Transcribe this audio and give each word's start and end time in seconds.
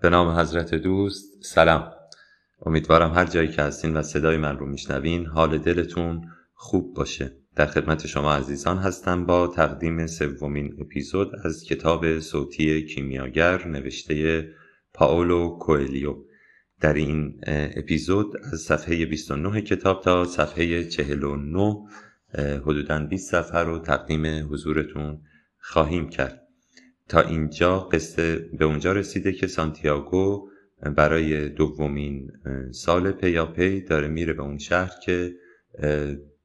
به 0.00 0.10
نام 0.10 0.38
حضرت 0.38 0.74
دوست 0.74 1.44
سلام. 1.44 1.92
امیدوارم 2.66 3.14
هر 3.14 3.24
جایی 3.24 3.48
که 3.48 3.62
هستین 3.62 3.96
و 3.96 4.02
صدای 4.02 4.36
من 4.36 4.58
رو 4.58 4.66
میشنوین 4.66 5.26
حال 5.26 5.58
دلتون 5.58 6.30
خوب 6.54 6.94
باشه. 6.94 7.32
در 7.56 7.66
خدمت 7.66 8.06
شما 8.06 8.34
عزیزان 8.34 8.78
هستم 8.78 9.26
با 9.26 9.46
تقدیم 9.46 10.06
سومین 10.06 10.76
اپیزود 10.80 11.32
از 11.44 11.64
کتاب 11.64 12.18
صوتی 12.18 12.86
کیمیاگر 12.86 13.68
نوشته 13.68 14.48
پاولو 14.94 15.58
کوئلیو. 15.58 16.16
در 16.80 16.94
این 16.94 17.40
اپیزود 17.76 18.36
از 18.52 18.60
صفحه 18.60 19.06
29 19.06 19.60
کتاب 19.60 20.02
تا 20.02 20.24
صفحه 20.24 20.84
49 20.84 21.76
حدوداً 22.60 22.98
20 22.98 23.30
صفحه 23.30 23.60
رو 23.60 23.78
تقدیم 23.78 24.52
حضورتون 24.52 25.20
خواهیم 25.58 26.08
کرد. 26.08 26.47
تا 27.08 27.20
اینجا 27.20 27.78
قصه 27.78 28.36
به 28.58 28.64
اونجا 28.64 28.92
رسیده 28.92 29.32
که 29.32 29.46
سانتیاگو 29.46 30.48
برای 30.96 31.48
دومین 31.48 32.30
سال 32.72 33.12
پیاپی 33.12 33.80
داره 33.80 34.08
میره 34.08 34.32
به 34.32 34.42
اون 34.42 34.58
شهر 34.58 34.92
که 35.04 35.34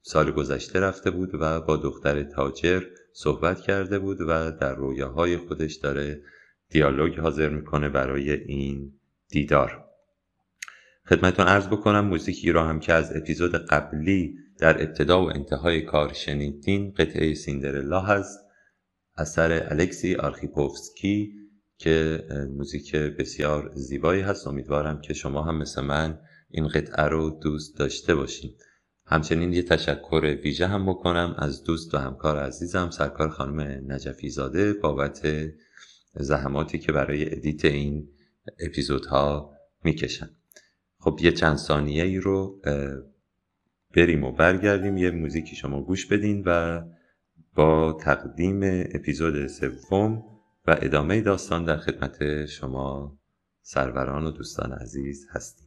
سال 0.02 0.32
گذشته 0.32 0.80
رفته 0.80 1.12
بود 1.12 1.30
و 1.34 1.62
با 1.62 1.78
دختر 1.78 2.24
تاجر 2.24 2.84
صحبت 3.14 3.62
کرده 3.62 4.00
بود 4.00 4.22
و 4.22 4.52
در 4.52 4.76
رویاهای 4.76 5.38
خودش 5.38 5.74
داره 5.74 6.22
دیالوگ 6.70 7.20
حاضر 7.20 7.50
می‌کنه 7.50 7.90
برای 7.90 8.32
این 8.32 8.94
دیدار. 9.30 9.86
خدمتون 11.06 11.48
ارز 11.48 11.68
بکنم 11.68 12.06
موزیکی 12.06 12.52
را 12.52 12.64
هم 12.64 12.80
که 12.80 12.94
از 12.94 13.16
اپیزود 13.16 13.56
قبلی 13.56 14.36
در 14.60 14.84
ابتدا 14.84 15.26
و 15.26 15.30
انتهای 15.30 15.82
کار 15.82 16.14
شنیدین 16.14 16.92
قطعه 16.92 17.34
سیندرلا 17.34 18.02
هست. 18.02 18.43
اثر 19.18 19.68
الکسی 19.72 20.16
آرخیپوفسکی 20.16 21.34
که 21.78 22.24
موزیک 22.58 22.96
بسیار 22.96 23.72
زیبایی 23.76 24.22
هست. 24.22 24.48
امیدوارم 24.48 25.02
که 25.02 25.14
شما 25.14 25.44
هم 25.44 25.58
مثل 25.58 25.82
من 25.82 26.20
این 26.50 26.68
قطعه 26.68 27.06
رو 27.06 27.30
دوست 27.30 27.78
داشته 27.78 28.16
باشین. 28.16 28.52
همچنین 29.06 29.54
یه 29.54 29.64
تشکر 29.64 30.38
ویژه 30.44 30.68
هم 30.68 30.86
بکنم 30.86 31.36
از 31.38 31.64
دوست 31.64 31.94
و 31.94 31.98
همکار 31.98 32.38
عزیزم 32.38 32.90
سرکار 32.90 33.30
خانم 33.30 33.84
نجفی 33.92 34.30
زاده 34.30 34.74
بابت 34.74 35.28
زحماتی 36.16 36.80
که 36.80 36.92
برای 36.92 37.36
edit 37.36 37.66
این 37.66 38.10
اپیزودها 38.60 39.54
می‌کشن. 39.84 40.30
خب 41.00 41.20
یه 41.22 41.32
چند 41.32 41.58
ثانیه 41.58 42.04
ای 42.04 42.18
رو 42.18 42.62
بریم 43.96 44.24
و 44.24 44.32
برگردیم. 44.32 44.98
یه 44.98 45.12
موزیکی 45.12 45.56
شما 45.56 45.82
گوش 45.82 46.06
بدین 46.06 46.44
و 46.46 46.82
با 47.56 47.98
تقدیم 48.02 48.60
اپیزود 48.96 49.48
سوم 49.48 50.24
و 50.68 50.78
ادامه 50.82 51.22
داستان 51.22 51.66
در 51.66 51.78
خدمت 51.78 52.46
شما 52.46 53.18
سروران 53.62 54.26
و 54.26 54.32
دوستان 54.32 54.72
عزیز 54.72 55.28
هستیم. 55.32 55.63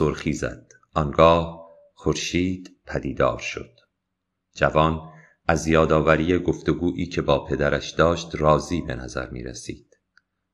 سرخی 0.00 0.32
زد. 0.32 0.72
آنگاه 0.94 1.70
خورشید 1.94 2.76
پدیدار 2.86 3.38
شد. 3.38 3.70
جوان 4.54 5.00
از 5.48 5.66
یادآوری 5.66 6.38
گفتگویی 6.38 7.06
که 7.06 7.22
با 7.22 7.44
پدرش 7.44 7.90
داشت 7.90 8.28
راضی 8.34 8.80
به 8.80 8.94
نظر 8.94 9.30
می 9.30 9.42
رسید. 9.42 9.98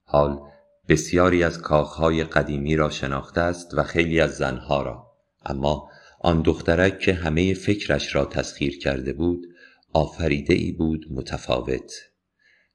حال 0.04 0.40
بسیاری 0.88 1.44
از 1.44 1.58
کاخهای 1.58 2.24
قدیمی 2.24 2.76
را 2.76 2.90
شناخته 2.90 3.40
است 3.40 3.74
و 3.74 3.82
خیلی 3.82 4.20
از 4.20 4.36
زنها 4.36 4.82
را. 4.82 5.06
اما 5.44 5.90
آن 6.20 6.42
دخترک 6.42 6.98
که 6.98 7.14
همه 7.14 7.54
فکرش 7.54 8.14
را 8.14 8.24
تسخیر 8.24 8.78
کرده 8.78 9.12
بود 9.12 9.46
آفریده 9.92 10.54
ای 10.54 10.72
بود 10.72 11.06
متفاوت 11.10 11.92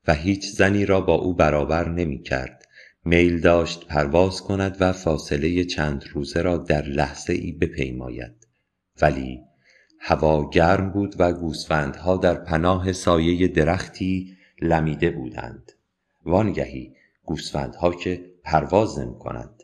و 0.07 0.13
هیچ 0.13 0.51
زنی 0.51 0.85
را 0.85 1.01
با 1.01 1.13
او 1.13 1.33
برابر 1.33 1.89
نمی 1.89 2.23
کرد. 2.23 2.60
میل 3.05 3.39
داشت 3.39 3.87
پرواز 3.87 4.41
کند 4.41 4.77
و 4.79 4.93
فاصله 4.93 5.63
چند 5.63 6.03
روزه 6.13 6.41
را 6.41 6.57
در 6.57 6.85
لحظه 6.85 7.33
ای 7.33 7.51
بپیماید. 7.51 8.47
ولی 9.01 9.39
هوا 9.99 10.49
گرم 10.49 10.91
بود 10.91 11.15
و 11.19 11.33
گوسفندها 11.33 12.17
در 12.17 12.33
پناه 12.33 12.91
سایه 12.91 13.47
درختی 13.47 14.37
لمیده 14.61 15.09
بودند. 15.09 15.71
وانگهی 16.25 16.95
گوسفندها 17.23 17.91
که 17.91 18.25
پرواز 18.43 18.99
نمی 18.99 19.19
کنند 19.19 19.63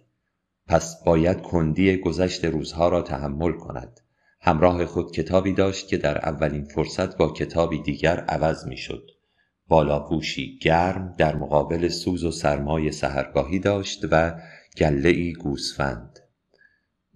پس 0.68 1.04
باید 1.04 1.42
کندی 1.42 1.98
گذشت 1.98 2.46
روزها 2.46 2.90
را 2.90 3.02
تحمل 3.02 3.52
کند. 3.52 4.00
همراه 4.42 4.86
خود 4.86 5.12
کتابی 5.12 5.54
داشت 5.54 5.88
که 5.88 5.98
در 5.98 6.18
اولین 6.18 6.64
فرصت 6.64 7.18
با 7.18 7.34
کتابی 7.34 7.82
دیگر 7.82 8.20
عوض 8.20 8.68
می 8.68 8.78
شد 8.78 9.12
بالاپوشی 9.68 10.60
گرم 10.62 11.16
در 11.18 11.36
مقابل 11.36 11.88
سوز 11.88 12.24
و 12.24 12.32
سرمای 12.32 12.92
سهرگاهی 12.92 13.60
داشت 13.60 14.06
و 14.12 14.42
گله 14.78 15.10
ای 15.10 15.34
گوسفند 15.34 16.20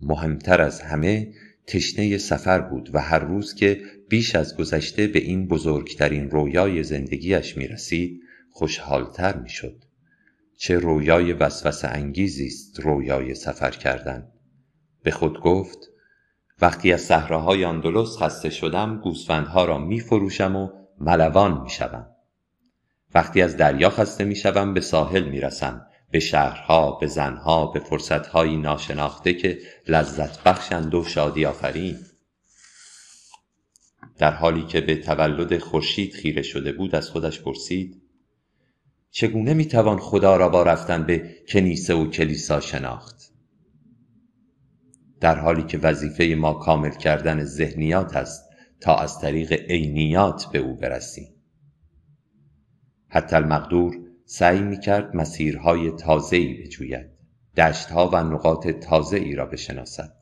مهمتر 0.02 0.62
از 0.62 0.82
همه 0.82 1.34
تشنه 1.68 2.18
سفر 2.18 2.62
بود 2.62 2.90
و 2.94 3.00
هر 3.00 3.20
روز 3.20 3.56
که 3.56 3.82
بیش 4.10 4.36
از 4.36 4.58
گذشته 4.58 5.08
به 5.08 5.20
این 5.20 5.48
بزرگترین 5.48 6.30
رویای 6.30 6.84
زندگیش 6.84 7.58
می 7.58 7.68
رسید 7.68 8.22
خوشحالتر 8.52 9.38
می 9.38 9.50
شد. 9.50 9.84
چه 10.58 10.80
رویای 10.80 11.34
وسوسه 11.34 11.88
انگیزی 11.88 12.46
است 12.46 12.80
رویای 12.80 13.36
سفر 13.36 13.72
کردن 13.72 14.28
به 15.04 15.12
خود 15.12 15.40
گفت 15.40 15.78
وقتی 16.62 16.94
از 16.94 17.02
صحراهای 17.02 17.64
اندلس 17.64 18.18
خسته 18.18 18.50
شدم 18.50 19.02
گوسفندها 19.04 19.66
را 19.66 19.78
می 19.78 20.00
فروشم 20.00 20.56
و 20.56 20.70
ملوان 21.00 21.62
می 21.62 21.70
شدم. 21.70 22.11
وقتی 23.14 23.42
از 23.42 23.58
دریا 23.58 23.90
خسته 23.90 24.24
می 24.24 24.36
شوم 24.36 24.74
به 24.74 24.82
ساحل 24.82 25.24
می 25.24 25.40
رسم 25.40 25.88
به 26.12 26.20
شهرها 26.20 26.92
به 26.92 27.08
زنها 27.08 27.68
به 27.68 27.80
فرصتهایی 27.80 28.58
ناشناخته 28.58 29.34
که 29.34 29.60
لذت 29.88 30.44
بخشند 30.44 30.96
و 30.96 31.04
شادی 31.04 31.46
آفرین. 31.46 31.98
در 34.18 34.32
حالی 34.32 34.66
که 34.66 34.82
به 34.82 34.96
تولد 34.96 35.58
خورشید 35.58 36.14
خیره 36.14 36.42
شده 36.42 36.72
بود 36.72 36.96
از 36.96 37.10
خودش 37.10 37.42
پرسید 37.42 38.02
چگونه 39.12 39.54
می 39.54 39.66
توان 39.66 40.00
خدا 40.00 40.38
را 40.38 40.50
با 40.50 40.64
رفتن 40.64 41.04
به 41.04 41.36
کنیسه 41.48 41.94
و 41.94 42.10
کلیسا 42.10 42.60
شناخت؟ 42.60 43.32
در 45.20 45.40
حالی 45.40 45.64
که 45.64 45.78
وظیفه 45.78 46.36
ما 46.38 46.54
کامل 46.54 46.90
کردن 46.90 47.44
ذهنیات 47.44 48.16
است 48.16 48.50
تا 48.82 48.96
از 48.96 49.20
طریق 49.20 49.52
عینیات 49.54 50.46
به 50.52 50.60
او 50.60 50.76
برسیم. 50.76 51.41
حتی 53.14 53.36
المقدور 53.36 53.98
سعی 54.26 54.62
می 54.62 54.80
کرد 54.80 55.16
مسیرهای 55.16 55.92
تازه‌ای 55.92 56.54
بجوید 56.54 57.10
دشتها 57.58 58.10
و 58.14 58.24
نقاط 58.24 58.68
تازه‌ای 58.68 59.36
را 59.36 59.46
بشناسد. 59.46 60.14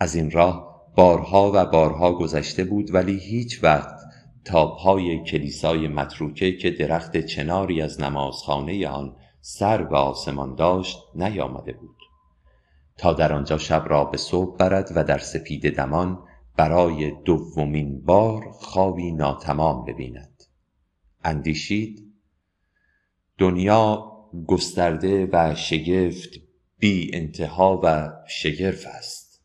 از 0.00 0.14
این 0.14 0.30
راه 0.30 0.84
بارها 0.96 1.52
و 1.54 1.66
بارها 1.66 2.12
گذشته 2.12 2.64
بود 2.64 2.94
ولی 2.94 3.18
هیچ 3.18 3.64
وقت 3.64 3.94
تا 4.44 4.76
پای 4.76 5.24
کلیسای 5.24 5.88
متروکه 5.88 6.56
که 6.56 6.70
درخت 6.70 7.16
چناری 7.16 7.82
از 7.82 8.00
نمازخانه 8.00 8.88
آن 8.88 9.16
سر 9.40 9.84
به 9.84 9.96
آسمان 9.96 10.54
داشت 10.54 10.98
نیامده 11.14 11.72
بود. 11.72 11.96
تا 12.98 13.12
در 13.12 13.32
آنجا 13.32 13.58
شب 13.58 13.84
را 13.88 14.04
به 14.04 14.16
صبح 14.16 14.56
برد 14.56 14.92
و 14.94 15.04
در 15.04 15.18
سپید 15.18 15.76
دمان 15.76 16.18
برای 16.56 17.12
دومین 17.24 18.00
بار 18.00 18.50
خوابی 18.50 19.12
ناتمام 19.12 19.84
ببیند. 19.84 20.42
اندیشید 21.24 22.03
دنیا 23.38 24.10
گسترده 24.46 25.28
و 25.32 25.54
شگفت 25.54 26.30
بی 26.78 27.10
انتها 27.14 27.80
و 27.84 28.12
شگرف 28.28 28.86
است 28.86 29.42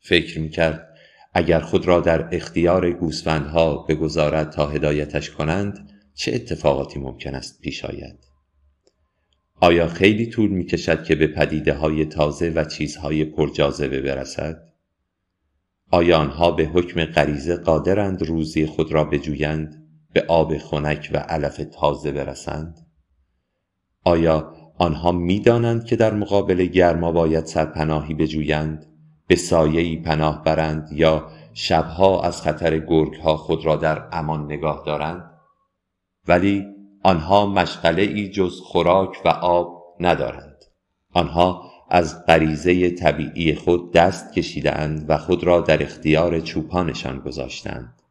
فکر 0.00 0.40
می 0.40 0.50
کرد 0.50 0.88
اگر 1.34 1.60
خود 1.60 1.86
را 1.86 2.00
در 2.00 2.28
اختیار 2.34 2.92
گوسفندها 2.92 3.76
بگذارد 3.76 4.50
تا 4.50 4.66
هدایتش 4.66 5.30
کنند 5.30 5.90
چه 6.14 6.34
اتفاقاتی 6.34 6.98
ممکن 6.98 7.34
است 7.34 7.60
پیش 7.60 7.84
آید 7.84 8.26
آیا 9.60 9.88
خیلی 9.88 10.26
طول 10.26 10.50
می 10.50 10.64
کشد 10.64 11.04
که 11.04 11.14
به 11.14 11.26
پدیده 11.26 11.74
های 11.74 12.04
تازه 12.04 12.50
و 12.50 12.64
چیزهای 12.64 13.24
پرجاذبه 13.24 14.00
برسد؟ 14.00 14.72
آیا 15.90 16.18
آنها 16.18 16.50
به 16.50 16.64
حکم 16.64 17.04
غریزه 17.04 17.56
قادرند 17.56 18.22
روزی 18.22 18.66
خود 18.66 18.92
را 18.92 19.04
بجویند 19.04 19.88
به 20.12 20.24
آب 20.28 20.58
خنک 20.58 21.10
و 21.12 21.16
علف 21.16 21.60
تازه 21.80 22.12
برسند؟ 22.12 22.85
آیا 24.06 24.52
آنها 24.78 25.12
می‌دانند 25.12 25.84
که 25.84 25.96
در 25.96 26.14
مقابل 26.14 26.64
گرما 26.64 27.12
باید 27.12 27.44
سرپناهی 27.44 28.14
بجویند 28.14 28.86
به 29.26 29.36
سایه‌ای 29.36 29.96
پناه 29.96 30.44
برند 30.44 30.88
یا 30.92 31.28
شبها 31.54 32.22
از 32.22 32.42
خطر 32.42 32.78
گرگها 32.78 33.36
خود 33.36 33.66
را 33.66 33.76
در 33.76 34.08
امان 34.12 34.44
نگاه 34.44 34.82
دارند؟ 34.86 35.30
ولی 36.28 36.64
آنها 37.02 37.46
مشغله 37.46 38.02
ای 38.02 38.28
جز 38.28 38.60
خوراک 38.60 39.22
و 39.24 39.28
آب 39.28 39.96
ندارند. 40.00 40.64
آنها 41.12 41.62
از 41.90 42.26
غریزه 42.26 42.90
طبیعی 42.90 43.54
خود 43.54 43.92
دست 43.92 44.32
کشیدند 44.32 45.04
و 45.08 45.18
خود 45.18 45.44
را 45.44 45.60
در 45.60 45.82
اختیار 45.82 46.40
چوپانشان 46.40 47.18
گذاشتند 47.18 48.02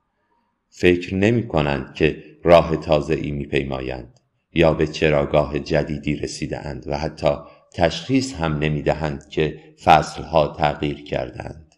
فکر 0.69 1.15
نمی 1.15 1.47
کنند 1.47 1.93
که 1.93 2.23
راه 2.43 2.77
تازه 2.77 3.13
ای 3.13 3.31
می 3.31 3.45
پیمایند 3.45 4.19
یا 4.55 4.73
به 4.73 4.87
چراگاه 4.87 5.59
جدیدی 5.59 6.15
رسیده 6.15 6.81
و 6.87 6.97
حتی 6.97 7.35
تشخیص 7.73 8.33
هم 8.33 8.57
نمی 8.57 8.81
دهند 8.81 9.29
که 9.29 9.59
فصلها 9.83 10.47
تغییر 10.47 11.03
کردند 11.03 11.75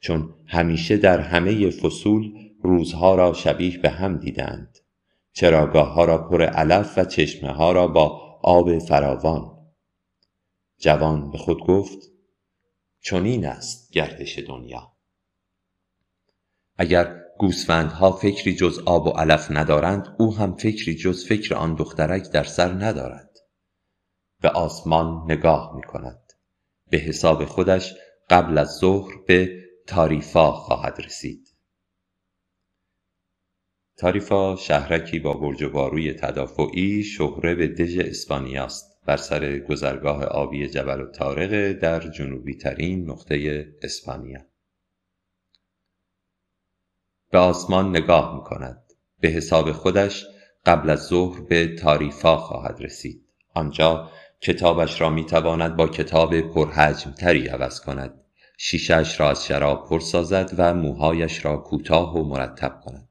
چون 0.00 0.34
همیشه 0.46 0.96
در 0.96 1.20
همه 1.20 1.70
فصول 1.70 2.32
روزها 2.62 3.14
را 3.14 3.32
شبیه 3.32 3.78
به 3.78 3.90
هم 3.90 4.16
دیدند 4.16 4.78
چراگاه 5.32 5.92
ها 5.92 6.04
را 6.04 6.28
پر 6.28 6.42
علف 6.42 6.98
و 6.98 7.04
چشمه 7.04 7.50
ها 7.50 7.72
را 7.72 7.86
با 7.86 8.06
آب 8.42 8.78
فراوان. 8.78 9.58
جوان 10.78 11.30
به 11.30 11.38
خود 11.38 11.60
گفت 11.66 11.98
چنین 13.00 13.46
است 13.46 13.92
گردش 13.92 14.38
دنیا. 14.38 14.92
اگر 16.78 17.21
گوسفندها 17.42 18.12
فکری 18.12 18.54
جز 18.54 18.78
آب 18.86 19.06
و 19.06 19.10
علف 19.10 19.50
ندارند 19.50 20.16
او 20.18 20.36
هم 20.36 20.56
فکری 20.56 20.94
جز 20.94 21.26
فکر 21.26 21.54
آن 21.54 21.74
دخترک 21.74 22.30
در 22.32 22.44
سر 22.44 22.72
ندارد. 22.72 23.30
به 24.42 24.48
آسمان 24.48 25.32
نگاه 25.32 25.76
می 25.76 25.82
کند 25.82 26.32
به 26.90 26.98
حساب 26.98 27.44
خودش 27.44 27.94
قبل 28.30 28.58
از 28.58 28.68
ظهر 28.80 29.12
به 29.26 29.58
تاریفا 29.86 30.52
خواهد 30.52 31.00
رسید. 31.04 31.48
تاریفا 33.98 34.56
شهرکی 34.56 35.18
با 35.18 35.34
برج 35.34 35.62
و 35.62 35.70
باروی 35.70 36.12
تدافعی 36.12 37.04
شهره 37.04 37.54
به 37.54 37.68
دژ 37.68 37.98
اسپانیاست. 37.98 39.00
بر 39.06 39.16
سر 39.16 39.58
گذرگاه 39.58 40.24
آبی 40.24 40.68
جبل 40.68 41.00
و 41.00 41.10
تارق 41.10 41.72
در 41.72 42.00
جنوبی 42.10 42.54
ترین 42.54 43.10
نقطه 43.10 43.66
اسپانیا. 43.82 44.51
به 47.32 47.38
آسمان 47.38 47.90
نگاه 47.90 48.34
می 48.34 48.42
کند 48.42 48.82
به 49.20 49.28
حساب 49.28 49.72
خودش 49.72 50.26
قبل 50.66 50.90
از 50.90 51.06
ظهر 51.06 51.40
به 51.40 51.76
تاریفا 51.76 52.36
خواهد 52.36 52.76
رسید. 52.80 53.26
آنجا 53.54 54.10
کتابش 54.40 55.00
را 55.00 55.10
می 55.10 55.26
تواند 55.26 55.76
با 55.76 55.88
کتاب 55.88 56.34
تری 57.18 57.48
عوض 57.48 57.80
کند. 57.80 58.20
شیشش 58.58 59.20
را 59.20 59.30
از 59.30 59.46
شراب 59.46 59.88
پر 59.88 60.00
سازد 60.00 60.54
و 60.58 60.74
موهایش 60.74 61.44
را 61.44 61.56
کوتاه 61.56 62.16
و 62.16 62.24
مرتب 62.24 62.80
کند. 62.84 63.08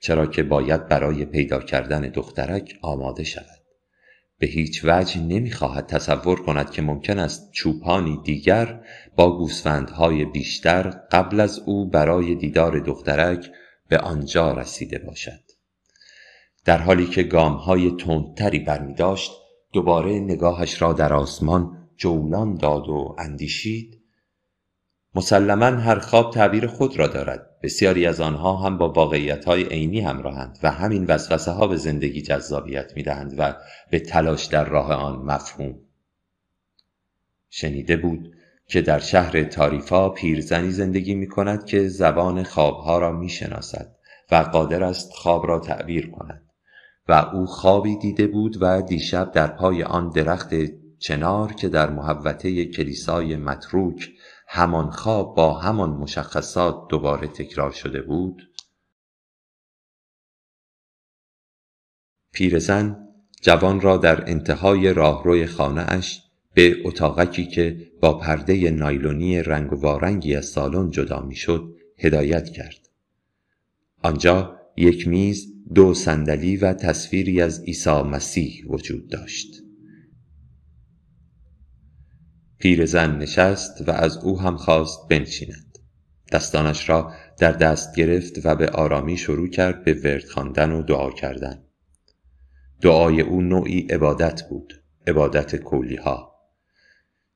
چرا 0.00 0.26
که 0.26 0.42
باید 0.42 0.88
برای 0.88 1.24
پیدا 1.24 1.60
کردن 1.60 2.00
دخترک 2.00 2.78
آماده 2.82 3.24
شود. 3.24 3.57
به 4.38 4.46
هیچ 4.46 4.80
وجه 4.84 5.20
نمی‌خواهد 5.20 5.86
تصور 5.86 6.42
کند 6.42 6.70
که 6.70 6.82
ممکن 6.82 7.18
است 7.18 7.52
چوپانی 7.52 8.20
دیگر 8.24 8.80
با 9.16 9.38
گوسفندهای 9.38 10.24
بیشتر 10.24 10.90
قبل 11.12 11.40
از 11.40 11.58
او 11.58 11.90
برای 11.90 12.34
دیدار 12.34 12.80
دخترک 12.80 13.50
به 13.88 13.98
آنجا 13.98 14.52
رسیده 14.52 14.98
باشد. 14.98 15.40
در 16.64 16.78
حالی 16.78 17.06
که 17.06 17.22
گامهای 17.22 17.90
تندتری 17.90 18.58
برمی 18.58 18.94
داشت 18.94 19.32
دوباره 19.72 20.18
نگاهش 20.18 20.82
را 20.82 20.92
در 20.92 21.12
آسمان 21.12 21.88
جولان 21.96 22.54
داد 22.54 22.88
و 22.88 23.16
اندیشید 23.18 24.02
مسلما 25.14 25.66
هر 25.66 25.98
خواب 25.98 26.32
تعبیر 26.32 26.66
خود 26.66 26.98
را 26.98 27.06
دارد. 27.06 27.47
بسیاری 27.62 28.06
از 28.06 28.20
آنها 28.20 28.56
هم 28.56 28.78
با 28.78 28.88
واقعیت 28.88 29.44
های 29.44 29.64
عینی 29.64 30.00
همراهند 30.00 30.58
و 30.62 30.70
همین 30.70 31.04
وسوسه 31.04 31.50
ها 31.50 31.66
به 31.66 31.76
زندگی 31.76 32.22
جذابیت 32.22 32.96
می 32.96 33.02
دهند 33.02 33.34
و 33.38 33.56
به 33.90 34.00
تلاش 34.00 34.46
در 34.46 34.64
راه 34.64 34.92
آن 34.92 35.18
مفهوم. 35.18 35.74
شنیده 37.50 37.96
بود 37.96 38.32
که 38.66 38.80
در 38.82 38.98
شهر 38.98 39.44
تاریفا 39.44 40.08
پیرزنی 40.08 40.70
زندگی 40.70 41.14
می 41.14 41.28
کند 41.28 41.64
که 41.64 41.88
زبان 41.88 42.42
خوابها 42.42 42.98
را 42.98 43.12
می 43.12 43.28
شناسد 43.28 43.94
و 44.30 44.36
قادر 44.36 44.84
است 44.84 45.12
خواب 45.12 45.46
را 45.46 45.60
تعبیر 45.60 46.10
کند 46.10 46.42
و 47.08 47.12
او 47.12 47.46
خوابی 47.46 47.96
دیده 47.96 48.26
بود 48.26 48.62
و 48.62 48.82
دیشب 48.82 49.32
در 49.32 49.46
پای 49.46 49.82
آن 49.82 50.10
درخت 50.10 50.54
چنار 50.98 51.52
که 51.52 51.68
در 51.68 51.90
محوطه 51.90 52.64
کلیسای 52.64 53.36
متروک 53.36 54.10
همان 54.50 54.90
خواب 54.90 55.36
با 55.36 55.58
همان 55.58 55.90
مشخصات 55.90 56.88
دوباره 56.88 57.28
تکرار 57.28 57.70
شده 57.70 58.02
بود. 58.02 58.50
پیرزن 62.32 63.08
جوان 63.42 63.80
را 63.80 63.96
در 63.96 64.30
انتهای 64.30 64.92
راهروی 64.92 65.46
خانه 65.46 65.84
اش 65.88 66.22
به 66.54 66.76
اتاقکی 66.84 67.46
که 67.46 67.92
با 68.00 68.18
پرده 68.18 68.70
نایلونی 68.70 69.42
رنگ 69.42 69.72
وارنگی 69.72 70.36
از 70.36 70.46
سالن 70.46 70.90
جدا 70.90 71.20
می‌شد 71.20 71.74
هدایت 71.98 72.48
کرد. 72.50 72.88
آنجا 74.02 74.60
یک 74.76 75.08
میز 75.08 75.46
دو 75.74 75.94
صندلی 75.94 76.56
و 76.56 76.72
تصویری 76.72 77.42
از 77.42 77.64
عیسی 77.64 78.02
مسیح 78.02 78.64
وجود 78.66 79.08
داشت. 79.08 79.67
پیرزن 82.58 83.18
نشست 83.18 83.88
و 83.88 83.90
از 83.90 84.16
او 84.16 84.40
هم 84.40 84.56
خواست 84.56 85.08
بنشیند. 85.08 85.78
دستانش 86.32 86.88
را 86.88 87.12
در 87.38 87.52
دست 87.52 87.96
گرفت 87.96 88.46
و 88.46 88.54
به 88.54 88.68
آرامی 88.68 89.16
شروع 89.16 89.48
کرد 89.48 89.84
به 89.84 89.94
ورد 89.94 90.24
خواندن 90.24 90.72
و 90.72 90.82
دعا 90.82 91.10
کردن. 91.10 91.62
دعای 92.80 93.20
او 93.20 93.40
نوعی 93.40 93.80
عبادت 93.80 94.42
بود 94.48 94.82
عبادت 95.06 95.56
کلی 95.56 95.96
ها 95.96 96.34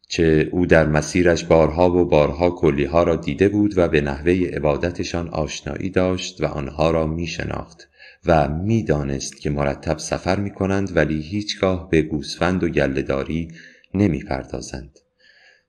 چه 0.08 0.48
او 0.52 0.66
در 0.66 0.86
مسیرش 0.86 1.44
بارها 1.44 1.90
و 1.90 2.04
بارها 2.04 2.50
کلی 2.50 2.84
ها 2.84 3.02
را 3.02 3.16
دیده 3.16 3.48
بود 3.48 3.78
و 3.78 3.88
به 3.88 4.00
نحوه 4.00 4.32
عبادتشان 4.32 5.28
آشنایی 5.28 5.90
داشت 5.90 6.42
و 6.42 6.46
آنها 6.46 6.90
را 6.90 7.06
می 7.06 7.26
شناخت 7.26 7.88
و 8.26 8.48
می 8.48 8.82
دانست 8.82 9.40
که 9.40 9.50
مرتب 9.50 9.98
سفر 9.98 10.40
می 10.40 10.50
کنند 10.50 10.96
ولی 10.96 11.22
هیچگاه 11.22 11.90
به 11.90 12.02
گوسفند 12.02 12.64
و 12.64 12.68
گلهداری 12.68 13.48
نمی 13.94 14.22
پردازند. 14.22 14.98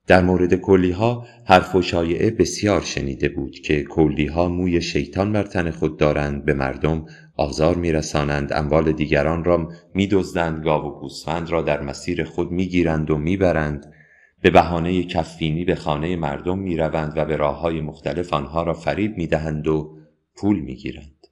در 0.08 0.22
مورد 0.22 0.56
کلی 0.56 0.92
ها 0.92 1.26
حرف 1.46 1.76
و 1.76 1.82
شایعه 1.82 2.32
بسیار 2.32 2.82
شنیده 2.82 3.30
بود 3.30 3.60
که 3.60 3.84
کلی 3.84 4.26
ها 4.26 4.50
موی 4.50 4.82
شیطان 4.82 5.34
بر 5.34 5.44
تن 5.44 5.72
خود 5.72 5.98
دارند 5.98 6.46
به 6.46 6.54
مردم 6.54 7.06
آزار 7.38 7.76
میرسانند 7.76 8.54
اموال 8.54 8.92
دیگران 8.92 9.44
را 9.44 9.72
میدزدند 9.94 10.64
گاو 10.64 10.86
و 10.86 11.00
گوسفند 11.00 11.50
را 11.50 11.62
در 11.62 11.82
مسیر 11.82 12.24
خود 12.24 12.52
می‌گیرند 12.52 13.12
و 13.12 13.18
می‌برند. 13.18 13.94
به 14.42 14.50
بهانه 14.50 15.04
کفینی 15.04 15.66
به 15.66 15.76
خانه 15.76 16.16
مردم 16.16 16.60
می‌روند 16.60 17.14
و 17.16 17.26
به 17.26 17.36
راه 17.36 17.60
های 17.60 17.82
مختلف 17.82 18.34
آنها 18.34 18.64
را 18.64 18.74
فریب 18.74 19.18
می‌دهند 19.18 19.68
و 19.68 19.98
پول 20.36 20.60
می‌گیرند. 20.60 21.28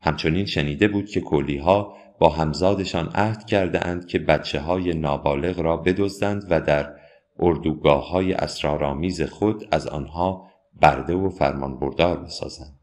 همچنین 0.00 0.46
شنیده 0.46 0.88
بود 0.88 1.06
که 1.06 1.20
کلی 1.20 1.56
ها 1.56 1.96
با 2.18 2.28
همزادشان 2.28 3.08
عهد 3.14 3.44
کرده 3.44 3.86
اند 3.86 4.06
که 4.06 4.18
بچه 4.18 4.60
های 4.60 4.94
نابالغ 4.94 5.60
را 5.60 5.76
بدزدند 5.76 6.46
و 6.50 6.60
در 6.60 6.94
اردوگاه 7.38 8.08
های 8.08 8.32
اسرارآمیز 8.32 9.22
خود 9.22 9.68
از 9.70 9.86
آنها 9.86 10.50
برده 10.80 11.14
و 11.14 11.30
فرمانبردار 11.30 12.16
بسازند 12.16 12.80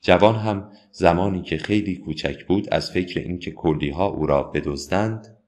جوان 0.00 0.34
هم 0.34 0.72
زمانی 0.92 1.42
که 1.42 1.58
خیلی 1.58 1.96
کوچک 1.96 2.46
بود 2.46 2.74
از 2.74 2.90
فکر 2.90 3.20
اینکه 3.20 3.54
کردی 3.62 3.90
ها 3.90 4.06
او 4.06 4.26
را 4.26 4.42
بدزدند 4.42 5.38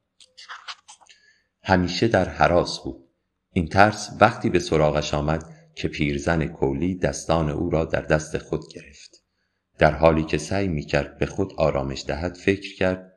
همیشه 1.62 2.08
در 2.08 2.28
حراس 2.28 2.80
بود. 2.80 3.08
این 3.52 3.66
ترس 3.66 4.10
وقتی 4.20 4.50
به 4.50 4.58
سراغش 4.58 5.14
آمد 5.14 5.44
که 5.75 5.88
پیرزن 5.88 6.46
کولی 6.46 6.94
دستان 6.94 7.50
او 7.50 7.70
را 7.70 7.84
در 7.84 8.00
دست 8.00 8.38
خود 8.38 8.72
گرفت. 8.72 9.25
در 9.78 9.90
حالی 9.90 10.25
که 10.25 10.38
سعی 10.38 10.68
می 10.68 10.82
کرد 10.82 11.18
به 11.18 11.26
خود 11.26 11.52
آرامش 11.56 12.04
دهد 12.06 12.34
فکر 12.34 12.76
کرد 12.76 13.12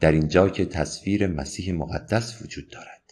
در 0.00 0.12
اینجا 0.12 0.48
که 0.48 0.64
تصویر 0.64 1.26
مسیح 1.26 1.74
مقدس 1.74 2.42
وجود 2.42 2.70
دارد. 2.70 3.07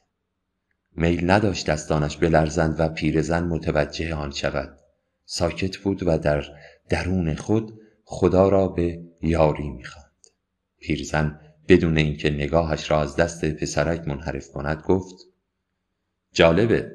میل 0.96 1.30
نداشت 1.30 1.66
دستانش 1.70 2.16
بلرزند 2.16 2.80
و 2.80 2.88
پیرزن 2.88 3.44
متوجه 3.44 4.14
آن 4.14 4.30
شود. 4.30 4.78
ساکت 5.24 5.76
بود 5.76 6.02
و 6.06 6.18
در 6.18 6.44
درون 6.88 7.34
خود 7.34 7.80
خدا 8.04 8.48
را 8.48 8.68
به 8.68 9.02
یاری 9.22 9.70
می‌خواند. 9.70 10.26
پیرزن 10.80 11.40
بدون 11.68 11.98
اینکه 11.98 12.30
نگاهش 12.30 12.90
را 12.90 13.02
از 13.02 13.16
دست 13.16 13.44
پسرک 13.44 14.08
منحرف 14.08 14.48
کند 14.48 14.82
گفت 14.82 15.14
جالبه. 16.32 16.92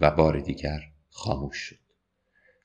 و 0.00 0.10
بار 0.10 0.40
دیگر 0.40 0.80
خاموش 1.10 1.56
شد. 1.56 1.78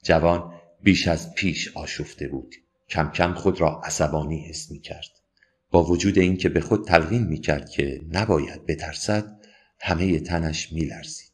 جوان 0.04 0.54
بیش 0.82 1.08
از 1.08 1.34
پیش 1.34 1.78
آشفته 1.78 2.28
بود. 2.28 2.56
کم 2.90 3.12
کم 3.12 3.34
خود 3.34 3.62
را 3.62 3.82
عصبانی 3.84 4.50
حس 4.50 4.72
می 4.72 4.80
کرد 4.80 5.10
با 5.72 5.84
وجود 5.84 6.18
اینکه 6.18 6.50
به 6.50 6.62
خود 6.62 6.88
تلقین 6.88 7.24
می 7.24 7.38
کرد 7.38 7.70
که 7.70 8.02
نباید 8.12 8.66
بترسد 8.66 9.45
همه 9.80 10.20
تنش 10.20 10.74
می 10.74 10.82
لرزید. 10.82 11.32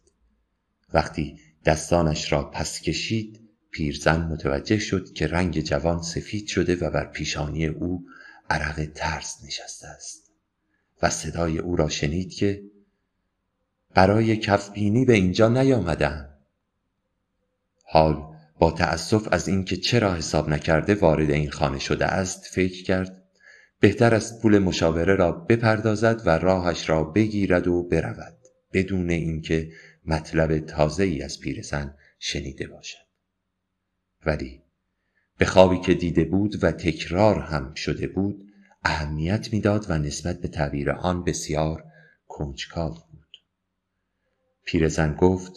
وقتی 0.94 1.40
دستانش 1.66 2.32
را 2.32 2.44
پس 2.44 2.82
کشید 2.82 3.42
پیرزن 3.72 4.22
متوجه 4.22 4.80
شد 4.80 5.14
که 5.14 5.28
رنگ 5.28 5.60
جوان 5.60 6.02
سفید 6.02 6.48
شده 6.48 6.76
و 6.76 6.90
بر 6.92 7.06
پیشانی 7.06 7.66
او 7.68 8.06
عرق 8.50 8.86
ترس 8.96 9.44
نشسته 9.46 9.88
است 9.88 10.32
و 11.02 11.10
صدای 11.10 11.58
او 11.58 11.76
را 11.76 11.90
شنید 11.90 12.34
که 12.34 12.64
برای 13.94 14.38
کفبینی 14.38 15.06
به 15.06 15.14
اینجا 15.14 15.50
نیامدم 15.50 16.30
حال 17.84 18.36
با 18.60 18.72
تأسف 18.72 19.28
از 19.32 19.48
اینکه 19.48 19.78
چرا 19.78 20.16
حساب 20.16 20.50
نکرده 20.50 20.96
وارد 20.96 21.30
این 21.32 21.52
خانه 21.52 21.80
شده 21.80 22.06
است 22.06 22.46
فکر 22.46 22.84
کرد 22.84 23.21
بهتر 23.82 24.16
است 24.16 24.42
پول 24.42 24.60
مشاوره 24.60 25.16
را 25.16 25.32
بپردازد 25.32 26.22
و 26.26 26.30
راهش 26.30 26.90
را 26.90 27.04
بگیرد 27.04 27.68
و 27.68 27.84
برود 27.84 28.38
بدون 28.74 29.10
اینکه 29.10 29.72
مطلب 30.06 30.60
تازه 30.60 31.04
ای 31.04 31.22
از 31.22 31.40
پیرزن 31.40 31.96
شنیده 32.20 32.68
باشد. 32.68 33.06
ولی 34.26 34.62
به 35.38 35.46
خوابی 35.46 35.80
که 35.80 35.94
دیده 35.94 36.24
بود 36.24 36.64
و 36.64 36.72
تکرار 36.72 37.40
هم 37.40 37.74
شده 37.74 38.08
بود 38.08 38.44
اهمیت 38.84 39.54
می‌داد 39.54 39.86
و 39.90 39.98
نسبت 39.98 40.42
به 40.42 40.48
تعبیر 40.48 40.92
آن 40.92 41.24
بسیار 41.24 41.84
کنجکاو 42.28 42.94
بود. 42.94 43.38
پیرزن 44.66 45.14
گفت 45.14 45.52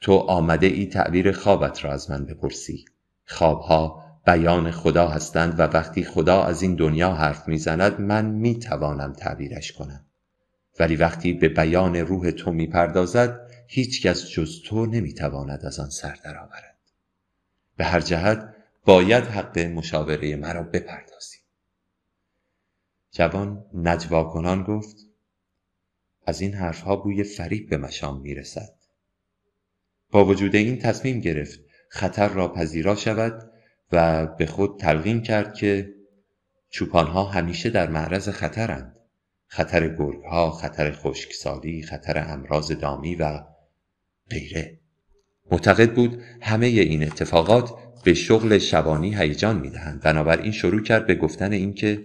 تو 0.00 0.12
آمده 0.12 0.66
ای 0.66 0.86
تعبیر 0.86 1.32
خوابت 1.32 1.84
را 1.84 1.92
از 1.92 2.10
من 2.10 2.26
بپرسی. 2.26 2.84
خوابها 3.26 3.99
بیان 4.26 4.70
خدا 4.70 5.08
هستند 5.08 5.60
و 5.60 5.62
وقتی 5.62 6.04
خدا 6.04 6.42
از 6.44 6.62
این 6.62 6.74
دنیا 6.74 7.12
حرف 7.12 7.48
می‌زند 7.48 8.00
من 8.00 8.26
می‌توانم 8.26 9.12
تعبیرش 9.12 9.72
کنم. 9.72 10.04
ولی 10.80 10.96
وقتی 10.96 11.32
به 11.32 11.48
بیان 11.48 11.96
روح 11.96 12.30
تو 12.30 12.52
می‌پردازد 12.52 13.50
هیچ 13.68 14.06
کس 14.06 14.30
جز 14.30 14.62
تو 14.62 14.86
نمی‌تواند 14.86 15.64
از 15.64 15.80
آن 15.80 15.90
سر 15.90 16.18
درآورد. 16.24 16.76
به 17.76 17.84
هر 17.84 18.00
جهت 18.00 18.54
باید 18.84 19.24
حق 19.24 19.58
مشاوره 19.58 20.36
مرا 20.36 20.62
بپردازی 20.62 21.36
جوان 23.12 23.64
نجوا 23.74 24.24
کنان 24.24 24.62
گفت 24.62 24.96
از 26.26 26.40
این 26.40 26.54
حرفها 26.54 26.96
بوی 26.96 27.24
فریب 27.24 27.68
به 27.68 27.76
مشام 27.76 28.20
می‌رسد. 28.20 28.74
با 30.10 30.24
وجود 30.24 30.56
این 30.56 30.78
تصمیم 30.78 31.20
گرفت 31.20 31.60
خطر 31.88 32.28
را 32.28 32.48
پذیرا 32.48 32.94
شود 32.94 33.49
و 33.92 34.26
به 34.26 34.46
خود 34.46 34.78
تلقین 34.78 35.22
کرد 35.22 35.54
که 35.54 35.94
چوپانها 36.70 37.24
همیشه 37.24 37.70
در 37.70 37.90
معرض 37.90 38.28
خطرند. 38.28 38.96
خطر 39.46 39.88
گرگها، 39.88 40.50
خطر 40.50 40.92
خشکسالی، 40.92 41.82
خطر 41.82 42.24
امراض 42.28 42.72
دامی 42.72 43.14
و 43.14 43.40
غیره. 44.30 44.80
معتقد 45.50 45.94
بود 45.94 46.22
همه 46.40 46.66
این 46.66 47.02
اتفاقات 47.02 47.72
به 48.04 48.14
شغل 48.14 48.58
شبانی 48.58 49.16
هیجان 49.16 49.58
می‌دهند. 49.58 50.00
بنابراین 50.00 50.52
شروع 50.52 50.82
کرد 50.82 51.06
به 51.06 51.14
گفتن 51.14 51.52
اینکه 51.52 52.04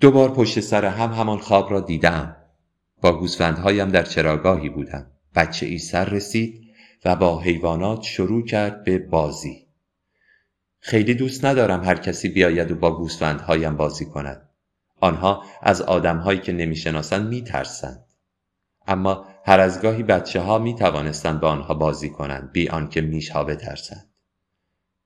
دو 0.00 0.10
بار 0.10 0.34
پشت 0.34 0.60
سر 0.60 0.84
هم 0.84 1.12
همان 1.12 1.38
خواب 1.38 1.70
را 1.70 1.80
دیدم. 1.80 2.36
با 3.02 3.18
گوسفندهایم 3.18 3.88
در 3.88 4.02
چراگاهی 4.02 4.68
بودم. 4.68 5.10
بچه 5.34 5.66
ای 5.66 5.78
سر 5.78 6.04
رسید 6.04 6.60
و 7.04 7.16
با 7.16 7.40
حیوانات 7.40 8.02
شروع 8.02 8.44
کرد 8.44 8.84
به 8.84 8.98
بازی. 8.98 9.67
خیلی 10.80 11.14
دوست 11.14 11.44
ندارم 11.44 11.84
هر 11.84 11.94
کسی 11.94 12.28
بیاید 12.28 12.70
و 12.70 12.74
با 12.74 12.96
گوسفندهایم 12.96 13.76
بازی 13.76 14.04
کند. 14.04 14.48
آنها 15.00 15.44
از 15.62 15.82
آدمهایی 15.82 16.38
که 16.38 16.52
نمی‌شناسند 16.52 17.28
میترسند. 17.28 18.04
اما 18.86 19.26
هر 19.44 19.60
از 19.60 19.82
گاهی 19.82 20.02
بچه 20.02 20.40
ها 20.40 20.58
می 20.58 20.74
توانستند 20.74 21.40
با 21.40 21.48
آنها 21.48 21.74
بازی 21.74 22.10
کنند 22.10 22.52
بی 22.52 22.68
آنکه 22.68 23.00
میش 23.00 23.30
ها 23.30 23.44
بترسند. 23.44 24.08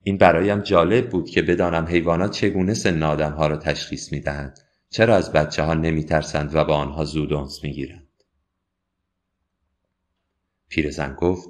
این 0.02 0.19
برایم 0.19 0.61
جالب 0.61 1.11
بود 1.11 1.31
که 1.31 1.43
بدانم 1.43 1.87
حیوانات 1.87 2.31
چگونه 2.31 2.75
سن 2.75 3.02
آدم 3.02 3.33
ها 3.33 3.47
را 3.47 3.57
تشخیص 3.57 4.12
می 4.12 4.21
دهند 4.21 4.59
چرا 4.91 5.17
از 5.17 5.33
بچه 5.33 5.62
ها 5.62 5.75
نمی 5.75 6.05
ترسند 6.05 6.55
و 6.55 6.64
با 6.64 6.76
آنها 6.76 7.05
زود 7.05 7.33
انس 7.33 7.64
می 7.64 7.73
گیرند 7.73 8.09
پیرزن 10.69 11.14
گفت 11.14 11.49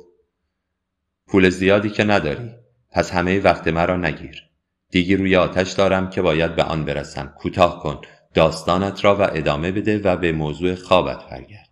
پول 1.27 1.51
زیادی 1.51 1.91
که 1.91 2.05
نداری. 2.05 2.51
پس 2.93 3.11
همه 3.11 3.41
وقت 3.41 3.69
مرا 3.69 3.97
نگیر. 3.97 4.49
دیگی 4.91 5.17
روی 5.17 5.37
آتش 5.37 5.73
دارم 5.73 6.11
که 6.11 6.23
باید 6.23 6.57
به 6.57 6.63
آن 6.63 6.85
برسم. 6.85 7.35
کوتاه 7.39 7.83
کن. 7.83 8.01
داستانت 8.35 9.05
را 9.05 9.17
و 9.17 9.23
ادامه 9.23 9.73
بده 9.73 9.99
و 9.99 10.17
به 10.17 10.33
موضوع 10.33 10.75
خوابت 10.75 11.31
برگرد. 11.31 11.69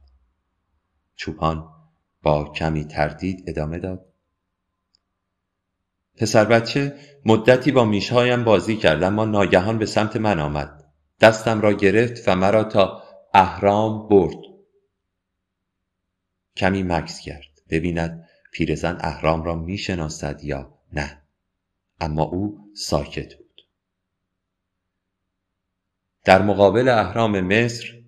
چوپان 1.17 1.69
با 2.23 2.45
کمی 2.45 2.85
تردید 2.85 3.45
ادامه 3.47 3.79
داد. 3.79 4.07
پسر 6.17 6.45
بچه 6.45 6.95
مدتی 7.25 7.73
با 7.73 7.85
میشهایم 7.85 8.45
بازی 8.45 8.77
کرد 8.77 9.03
اما 9.03 9.25
ناگهان 9.25 9.79
به 9.79 9.87
سمت 9.87 10.17
من 10.17 10.41
آمد. 10.41 10.85
دستم 11.21 11.61
را 11.61 11.73
گرفت 11.73 12.29
و 12.29 12.35
مرا 12.37 12.65
تا 12.65 13.03
اهرام 13.35 14.09
برد. 14.09 14.37
کمی 16.57 16.83
مکس 16.83 17.21
کرد. 17.21 17.61
ببیند 17.71 18.29
پیرزن 18.53 18.99
اهرام 19.01 19.43
را 19.43 19.55
می‌شناسد 19.55 20.45
یا 20.45 20.80
نه. 20.93 21.23
اما 22.01 22.23
او 22.23 22.71
ساکت 22.77 23.35
بود. 23.35 23.63
در 26.25 26.43
مقابل 26.43 26.89
اهرام 26.89 27.41
مصر 27.41 28.01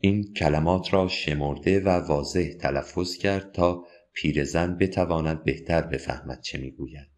این 0.00 0.32
کلمات 0.32 0.94
را 0.94 1.08
شمرده 1.08 1.80
و 1.80 1.88
واضح 1.88 2.52
تلفظ 2.60 3.16
کرد 3.16 3.52
تا 3.52 3.84
پیرزن 4.12 4.76
بتواند 4.76 5.44
بهتر 5.44 5.82
بفهمد 5.82 6.40
چه 6.40 6.58
می‌گوید. 6.58 7.10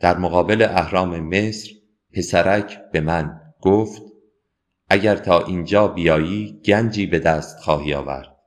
در 0.00 0.18
مقابل 0.18 0.62
اهرام 0.62 1.20
مصر 1.20 1.70
پسرک 2.12 2.90
به 2.92 3.00
من 3.00 3.40
گفت 3.60 4.02
اگر 4.88 5.16
تا 5.16 5.44
اینجا 5.44 5.88
بیایی 5.88 6.60
گنجی 6.64 7.06
به 7.06 7.18
دست 7.18 7.58
خواهی 7.58 7.94
آورد. 7.94 8.37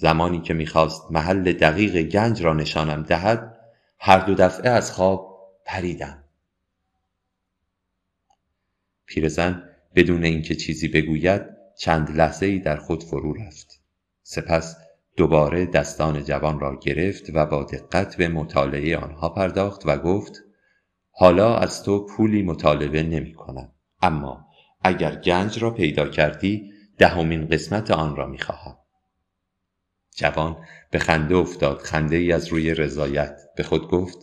زمانی 0.00 0.40
که 0.40 0.54
می‌خواست 0.54 1.02
محل 1.10 1.52
دقیق 1.52 2.02
گنج 2.02 2.42
را 2.42 2.54
نشانم 2.54 3.02
دهد 3.02 3.58
هر 3.98 4.18
دو 4.18 4.34
دفعه 4.34 4.70
از 4.70 4.92
خواب 4.92 5.38
پریدم 5.64 6.24
پیرزن 9.06 9.62
بدون 9.94 10.24
اینکه 10.24 10.54
چیزی 10.54 10.88
بگوید 10.88 11.42
چند 11.78 12.16
لحظه 12.16 12.46
ای 12.46 12.58
در 12.58 12.76
خود 12.76 13.04
فرو 13.04 13.32
رفت 13.34 13.80
سپس 14.22 14.76
دوباره 15.16 15.66
دستان 15.66 16.24
جوان 16.24 16.60
را 16.60 16.78
گرفت 16.80 17.30
و 17.34 17.46
با 17.46 17.62
دقت 17.62 18.16
به 18.16 18.28
مطالعه 18.28 18.96
آنها 18.96 19.28
پرداخت 19.28 19.82
و 19.86 19.96
گفت 19.96 20.32
حالا 21.10 21.56
از 21.56 21.82
تو 21.82 22.06
پولی 22.06 22.42
مطالبه 22.42 23.02
نمی 23.02 23.34
کنم 23.34 23.72
اما 24.02 24.46
اگر 24.82 25.14
گنج 25.14 25.62
را 25.62 25.70
پیدا 25.70 26.08
کردی 26.08 26.72
دهمین 26.98 27.48
قسمت 27.48 27.90
آن 27.90 28.16
را 28.16 28.26
می 28.26 28.38
خواهم. 28.38 28.76
جوان 30.18 30.56
به 30.90 30.98
خنده 30.98 31.36
افتاد 31.36 31.78
خنده 31.78 32.16
ای 32.16 32.32
از 32.32 32.48
روی 32.48 32.74
رضایت. 32.74 33.40
به 33.56 33.62
خود 33.62 33.90
گفت 33.90 34.18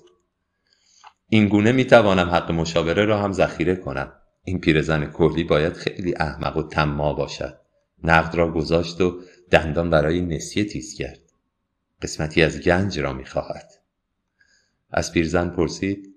این 1.29 1.47
گونه 1.47 1.71
می 1.71 1.85
توانم 1.85 2.29
حق 2.29 2.51
مشاوره 2.51 3.05
را 3.05 3.21
هم 3.21 3.31
ذخیره 3.31 3.75
کنم. 3.75 4.13
این 4.43 4.59
پیرزن 4.59 5.05
کلی 5.05 5.43
باید 5.43 5.73
خیلی 5.73 6.15
احمق 6.15 6.57
و 6.57 6.63
تما 6.63 7.13
باشد. 7.13 7.59
نقد 8.03 8.35
را 8.35 8.51
گذاشت 8.51 9.01
و 9.01 9.19
دندان 9.51 9.89
برای 9.89 10.21
نسیه 10.21 10.65
تیز 10.65 10.93
کرد. 10.93 11.19
قسمتی 12.01 12.43
از 12.43 12.59
گنج 12.59 12.99
را 12.99 13.13
می‌خواهد. 13.13 13.71
از 14.91 15.11
پیرزن 15.11 15.49
پرسید 15.49 16.15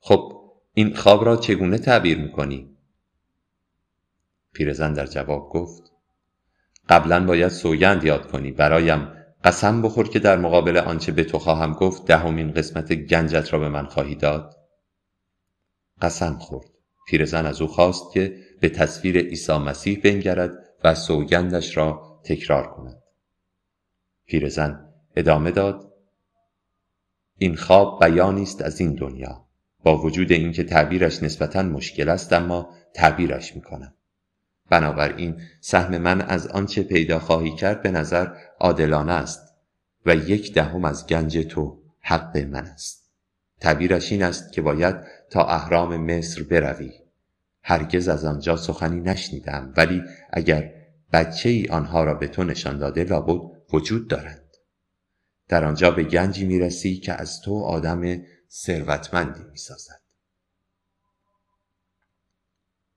خب 0.00 0.50
این 0.74 0.94
خواب 0.94 1.24
را 1.24 1.36
چگونه 1.36 1.78
تعبیر 1.78 2.18
می‌کنی؟ 2.18 2.76
پیرزن 4.52 4.92
در 4.92 5.06
جواب 5.06 5.48
گفت 5.48 5.93
قبلا 6.88 7.26
باید 7.26 7.48
سوگند 7.48 8.04
یاد 8.04 8.30
کنی. 8.30 8.52
برایم 8.52 9.12
قسم 9.44 9.82
بخور 9.82 10.08
که 10.08 10.18
در 10.18 10.38
مقابل 10.38 10.76
آنچه 10.76 11.12
به 11.12 11.24
تو 11.24 11.38
خواهم 11.38 11.72
گفت 11.72 12.04
دهمین 12.04 12.52
قسمت 12.52 12.92
گنجت 12.92 13.52
را 13.52 13.58
به 13.58 13.68
من 13.68 13.86
خواهی 13.86 14.14
داد. 14.14 14.56
قسم 16.02 16.34
خورد. 16.38 16.66
پیرزن 17.08 17.46
از 17.46 17.60
او 17.60 17.68
خواست 17.68 18.12
که 18.12 18.36
به 18.60 18.68
تصویر 18.68 19.18
عیسی 19.18 19.52
مسیح 19.52 20.00
بنگرد 20.04 20.50
و 20.84 20.94
سوگندش 20.94 21.76
را 21.76 22.20
تکرار 22.24 22.66
کند. 22.66 23.02
پیرزن 24.26 24.88
ادامه 25.16 25.50
داد 25.50 25.92
این 27.38 27.56
خواب 27.56 28.04
بیانی 28.04 28.42
است 28.42 28.62
از 28.62 28.80
این 28.80 28.94
دنیا. 28.94 29.44
با 29.82 29.98
وجود 29.98 30.32
اینکه 30.32 30.64
تعبیرش 30.64 31.22
نسبتا 31.22 31.62
مشکل 31.62 32.08
است 32.08 32.32
اما 32.32 32.70
تعبیرش 32.94 33.56
می‌کنم 33.56 33.94
بنابراین 34.74 35.40
سهم 35.60 35.98
من 35.98 36.20
از 36.20 36.46
آنچه 36.46 36.82
پیدا 36.82 37.18
خواهی 37.18 37.56
کرد 37.56 37.82
به 37.82 37.90
نظر 37.90 38.28
عادلانه 38.60 39.12
است 39.12 39.54
و 40.06 40.16
یک 40.16 40.54
دهم 40.54 40.84
از 40.84 41.06
گنج 41.06 41.38
تو 41.38 41.82
حق 42.00 42.36
من 42.36 42.66
است. 42.66 43.10
تعبیرش 43.60 44.12
این 44.12 44.22
است 44.22 44.52
که 44.52 44.62
باید 44.62 44.96
تا 45.30 45.44
اهرام 45.46 45.96
مصر 45.96 46.42
بروی. 46.42 46.92
هرگز 47.62 48.08
از 48.08 48.24
آنجا 48.24 48.56
سخنی 48.56 49.00
نشنیدم 49.00 49.72
ولی 49.76 50.02
اگر 50.32 50.72
بچه 51.12 51.48
ای 51.48 51.68
آنها 51.68 52.04
را 52.04 52.14
به 52.14 52.28
تو 52.28 52.44
نشان 52.44 52.78
داده 52.78 53.04
لابد 53.04 53.40
وجود 53.72 54.08
دارند 54.08 54.50
در 55.48 55.64
آنجا 55.64 55.90
به 55.90 56.02
گنجی 56.02 56.44
می‌رسی 56.44 56.96
که 56.96 57.12
از 57.12 57.40
تو 57.40 57.60
آدم 57.60 58.22
ثروتمندی 58.50 59.44
می‌سازد. 59.50 60.00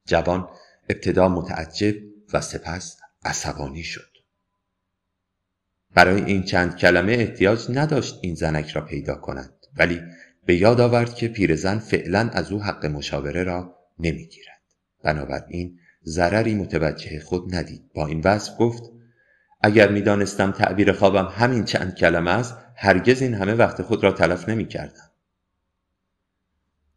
جوان 0.05 0.50
ابتدا 0.89 1.29
متعجب 1.29 1.96
و 2.34 2.41
سپس 2.41 2.98
عصبانی 3.25 3.84
شد. 3.84 4.17
برای 5.94 6.24
این 6.24 6.44
چند 6.44 6.77
کلمه 6.77 7.13
احتیاج 7.13 7.65
نداشت 7.70 8.20
این 8.22 8.36
زنک 8.36 8.70
را 8.70 8.86
پیدا 8.86 9.15
کند 9.15 9.53
ولی 9.77 10.01
به 10.46 10.56
یاد 10.56 10.82
آورد 10.82 11.15
که 11.15 11.27
پیرزن 11.27 11.79
فعلا 11.79 12.29
از 12.34 12.51
او 12.51 12.63
حق 12.63 12.86
مشاوره 12.86 13.44
را 13.44 13.75
نمی‌گیرد. 14.00 14.62
بنابراین 15.03 15.79
ضرری 16.06 16.56
متوجه 16.56 17.20
خود 17.20 17.56
ندید. 17.56 17.94
با 17.94 18.08
این 18.08 18.22
وصف 18.25 18.53
گفت 18.60 18.84
اگر 19.61 19.92
می‌دانستم 19.92 20.51
تعبیر 20.51 20.94
خوابم 20.94 21.25
همین 21.25 21.66
چند 21.66 21.96
کلمه 21.96 22.31
است 22.31 22.55
هرگز 22.75 23.22
این 23.22 23.33
همه 23.33 23.53
وقت 23.53 23.81
خود 23.81 24.03
را 24.03 24.11
تلف 24.11 24.50
نمی 24.50 24.68
کردم. 24.68 25.11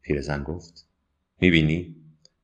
پیرزن 0.03 0.43
گفت 0.43 0.87
می‌بینی؟ 1.41 2.00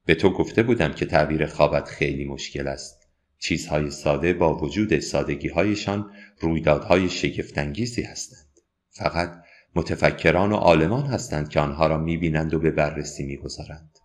به 0.07 0.15
تو 0.15 0.31
گفته 0.31 0.63
بودم 0.63 0.93
که 0.93 1.07
تعبیر 1.07 1.47
خوابت 1.47 1.89
خیلی 1.89 2.25
مشکل 2.25 2.69
است. 2.69 3.09
چیزهای 3.39 3.91
ساده 3.91 4.33
با 4.33 4.57
وجود 4.57 4.99
سادگیهایشان 4.99 6.11
رویدادهای 6.41 7.09
شگفتانگیزی 7.09 8.03
هستند. 8.03 8.47
فقط 8.91 9.33
متفکران 9.75 10.53
و 10.53 10.57
عالمان 10.57 11.07
هستند 11.07 11.49
که 11.49 11.61
آنها 11.61 11.87
را 11.87 11.99
می‌بینند 11.99 12.55
و 12.55 12.59
به 12.59 12.71
بررسی 12.71 13.27
می‌گذارند. 13.27 13.99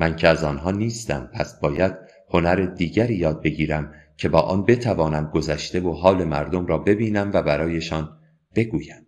من 0.00 0.16
که 0.16 0.28
از 0.28 0.44
آنها 0.44 0.70
نیستم 0.70 1.30
پس 1.34 1.60
باید 1.60 1.92
هنر 2.30 2.56
دیگری 2.56 3.14
یاد 3.14 3.42
بگیرم 3.42 3.94
که 4.16 4.28
با 4.28 4.40
آن 4.40 4.64
بتوانم 4.64 5.30
گذشته 5.30 5.80
و 5.80 5.92
حال 5.92 6.24
مردم 6.24 6.66
را 6.66 6.78
ببینم 6.78 7.30
و 7.34 7.42
برایشان 7.42 8.18
بگویم. 8.54 9.06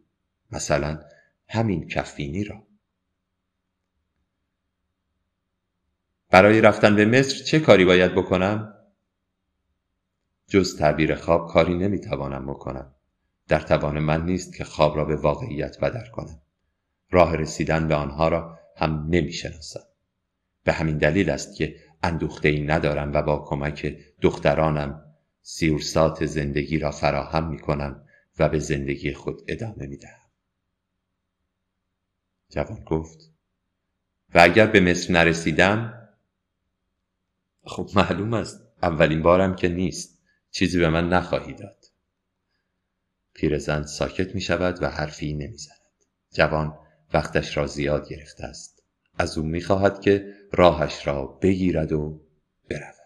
مثلا 0.52 1.00
همین 1.48 1.88
کفینی 1.88 2.44
را. 2.44 2.67
برای 6.30 6.60
رفتن 6.60 6.96
به 6.96 7.04
مصر 7.04 7.44
چه 7.44 7.60
کاری 7.60 7.84
باید 7.84 8.14
بکنم؟ 8.14 8.74
جز 10.46 10.76
تعبیر 10.76 11.14
خواب 11.14 11.48
کاری 11.48 11.74
نمی‌توانم 11.74 12.46
بکنم 12.46 12.94
در 13.48 13.60
توان 13.60 13.98
من 13.98 14.26
نیست 14.26 14.56
که 14.56 14.64
خواب 14.64 14.96
را 14.96 15.04
به 15.04 15.16
واقعیت 15.16 15.80
بدر 15.80 16.08
کنم 16.08 16.40
راه 17.10 17.36
رسیدن 17.36 17.88
به 17.88 17.94
آنها 17.94 18.28
را 18.28 18.58
هم 18.76 19.06
نمی‌شناسم 19.10 19.80
به 20.64 20.72
همین 20.72 20.98
دلیل 20.98 21.30
است 21.30 21.56
که 21.56 21.76
اندوخته 22.02 22.48
ای 22.48 22.62
ندارم 22.62 23.12
و 23.12 23.22
با 23.22 23.44
کمک 23.48 23.96
دخترانم 24.20 25.04
سیورسات 25.42 26.26
زندگی 26.26 26.78
را 26.78 26.90
فراهم 26.90 27.48
می 27.48 27.58
کنم 27.58 28.04
و 28.38 28.48
به 28.48 28.58
زندگی 28.58 29.12
خود 29.12 29.42
ادامه 29.48 29.86
می 29.86 29.96
دهم. 29.96 30.28
جوان 32.50 32.84
گفت 32.84 33.30
و 34.34 34.38
اگر 34.40 34.66
به 34.66 34.80
مصر 34.80 35.12
نرسیدم 35.12 35.97
خب 37.68 37.90
معلوم 37.94 38.34
است 38.34 38.60
اولین 38.82 39.22
بارم 39.22 39.56
که 39.56 39.68
نیست. 39.68 40.18
چیزی 40.50 40.78
به 40.78 40.88
من 40.88 41.08
نخواهی 41.08 41.52
داد. 41.52 41.84
پیرزن 43.34 43.82
ساکت 43.82 44.34
می 44.34 44.40
شود 44.40 44.82
و 44.82 44.88
حرفی 44.88 45.34
نمی 45.34 45.56
زند. 45.58 45.76
جوان 46.32 46.78
وقتش 47.12 47.56
را 47.56 47.66
زیاد 47.66 48.08
گرفته 48.08 48.44
است. 48.44 48.82
از 49.18 49.38
او 49.38 49.44
می 49.44 49.60
خواهد 49.60 50.00
که 50.00 50.34
راهش 50.52 51.06
را 51.06 51.26
بگیرد 51.26 51.92
و 51.92 52.20
برود. 52.70 52.97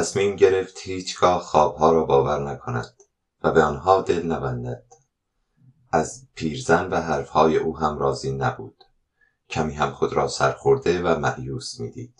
تصمیم 0.00 0.36
گرفت 0.36 0.78
هیچگاه 0.82 1.42
خوابها 1.42 1.92
را 1.92 2.04
باور 2.04 2.50
نکند 2.50 3.02
و 3.42 3.52
به 3.52 3.62
آنها 3.62 4.02
دل 4.02 4.26
نبندد. 4.26 4.84
از 5.92 6.26
پیرزن 6.34 6.88
و 6.88 6.96
حرفهای 6.96 7.56
او 7.56 7.78
هم 7.78 7.98
راضی 7.98 8.32
نبود. 8.32 8.84
کمی 9.50 9.74
هم 9.74 9.90
خود 9.90 10.12
را 10.12 10.28
سرخورده 10.28 11.02
و 11.02 11.18
معیوس 11.18 11.80
می‌دید. 11.80 12.14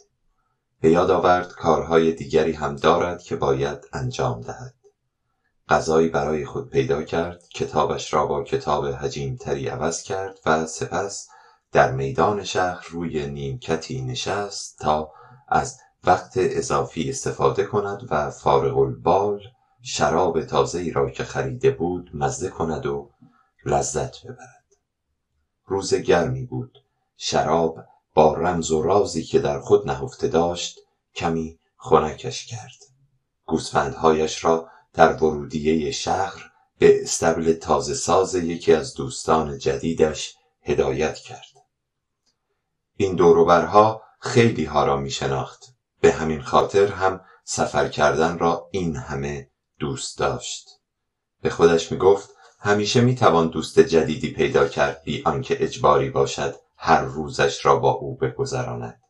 به 0.81 0.91
یاد 0.91 1.11
آورد 1.11 1.53
کارهای 1.53 2.13
دیگری 2.13 2.53
هم 2.53 2.77
دارد 2.77 3.23
که 3.23 3.37
باید 3.37 3.79
انجام 3.93 4.41
دهد. 4.41 4.75
غذایی 5.69 6.09
برای 6.09 6.47
خود 6.47 6.71
پیدا 6.71 7.03
کرد 7.03 7.43
کتابش 7.55 8.15
را 8.15 8.27
با 8.27 8.45
کتاب 8.45 9.09
تری 9.41 9.69
عوض 9.69 10.03
کرد 10.03 10.39
و 10.47 10.67
سپس 10.67 11.29
در 11.73 11.93
میدان 11.93 12.45
شهر 12.45 12.87
روی 12.91 13.27
نیمکتی 13.27 14.03
نشست 14.03 14.79
تا 14.79 15.13
از 15.49 15.81
وقت 16.05 16.33
اضافی 16.37 17.11
استفاده 17.11 17.65
کند 17.65 18.09
و 18.11 18.31
فارغ 18.31 18.79
البال 18.79 19.43
شراب 19.83 20.45
تازه 20.45 20.93
را 20.93 21.11
که 21.11 21.25
خریده 21.25 21.71
بود 21.71 22.11
مزه 22.15 22.49
کند 22.49 22.87
و 22.87 23.11
لذت 23.65 24.27
ببرد. 24.27 24.65
روز 25.67 25.95
گرمی 25.95 26.45
بود. 26.45 26.85
شراب 27.17 27.85
با 28.15 28.35
رمز 28.35 28.71
و 28.71 28.83
رازی 28.83 29.25
که 29.25 29.39
در 29.39 29.61
خود 29.61 29.91
نهفته 29.91 30.29
داشت 30.29 30.79
کمی 31.15 31.59
خنکش 31.77 32.47
کرد. 32.47 32.85
گوسفندهایش 33.47 34.45
را 34.45 34.69
در 34.93 35.13
ورودیه 35.13 35.91
شهر 35.91 36.51
به 36.79 37.03
استبل 37.03 37.53
تازه 37.53 37.95
ساز 37.95 38.35
یکی 38.35 38.73
از 38.73 38.95
دوستان 38.95 39.59
جدیدش 39.59 40.35
هدایت 40.63 41.15
کرد. 41.15 41.65
این 42.97 43.15
دوروبرها 43.15 44.03
خیلی 44.21 44.65
ها 44.65 44.85
را 44.85 44.97
می 44.97 45.11
شناخت 45.11 45.75
به 46.01 46.13
همین 46.13 46.43
خاطر 46.43 46.87
هم 46.87 47.21
سفر 47.45 47.89
کردن 47.89 48.39
را 48.39 48.69
این 48.71 48.97
همه 48.97 49.51
دوست 49.79 50.19
داشت. 50.19 50.69
به 51.43 51.51
خودش 51.51 51.93
می 51.93 51.99
گفت 51.99 52.31
همیشه 52.59 53.01
می 53.01 53.15
توان 53.15 53.49
دوست 53.49 53.81
جدیدی 53.81 54.31
پیدا 54.31 54.69
کرد 54.69 55.03
بی 55.05 55.23
آنکه 55.27 55.65
اجباری 55.65 56.11
باشد 56.11 56.55
هر 56.77 57.01
روزش 57.01 57.67
را 57.67 57.77
با 57.77 57.91
او 57.91 58.17
بگذراند. 58.17 59.01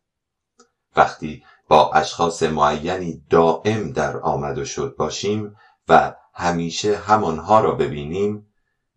وقتی 0.96 1.44
با 1.68 1.92
اشخاص 1.92 2.42
معینی 2.42 3.24
دائم 3.30 3.92
در 3.92 4.16
آمد 4.16 4.58
و 4.58 4.64
شد 4.64 4.94
باشیم 4.98 5.56
و 5.88 6.14
همیشه 6.34 6.96
همانها 6.96 7.60
را 7.60 7.74
ببینیم 7.74 8.46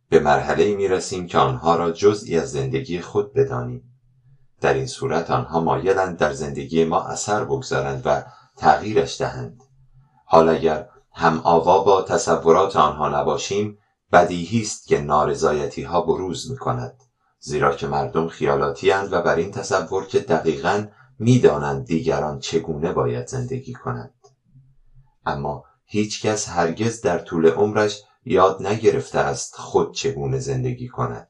به 0.09 0.19
مرحله 0.19 0.75
می 0.75 0.87
رسیم 0.87 1.27
که 1.27 1.37
آنها 1.37 1.75
را 1.75 1.91
جزئی 1.91 2.37
از 2.37 2.51
زندگی 2.51 3.01
خود 3.01 3.33
بدانیم. 3.33 3.92
در 4.63 4.73
این 4.73 4.87
صورت 4.87 5.31
آنها 5.31 5.59
مایلند 5.59 6.17
در 6.17 6.33
زندگی 6.33 6.85
ما 6.85 7.03
اثر 7.03 7.45
بگذارند 7.45 8.01
و 8.05 8.23
تغییرش 8.57 9.21
دهند. 9.21 9.63
حال 10.25 10.49
اگر 10.49 10.89
هم 11.13 11.39
آوا 11.39 11.83
با 11.83 12.01
تصورات 12.01 12.75
آنها 12.75 13.21
نباشیم 13.21 13.77
بدیهی 14.11 14.61
است 14.61 14.87
که 14.87 15.01
نارضایتی 15.01 15.83
ها 15.83 16.01
بروز 16.01 16.51
می 16.51 16.57
کند 16.57 17.03
زیرا 17.39 17.75
که 17.75 17.87
مردم 17.87 18.27
خیالاتی 18.27 18.91
و 18.91 19.21
بر 19.21 19.35
این 19.35 19.51
تصور 19.51 20.05
که 20.05 20.19
دقیقا 20.19 20.87
می‌دانند 21.19 21.85
دیگران 21.85 22.39
چگونه 22.39 22.93
باید 22.93 23.27
زندگی 23.27 23.73
کنند. 23.73 24.13
اما 25.25 25.63
هیچکس 25.85 26.49
هرگز 26.49 27.01
در 27.01 27.19
طول 27.19 27.49
عمرش 27.49 28.01
یاد 28.25 28.67
نگرفته 28.67 29.19
است 29.19 29.55
خود 29.55 29.93
چگونه 29.93 30.39
زندگی 30.39 30.87
کند. 30.87 31.29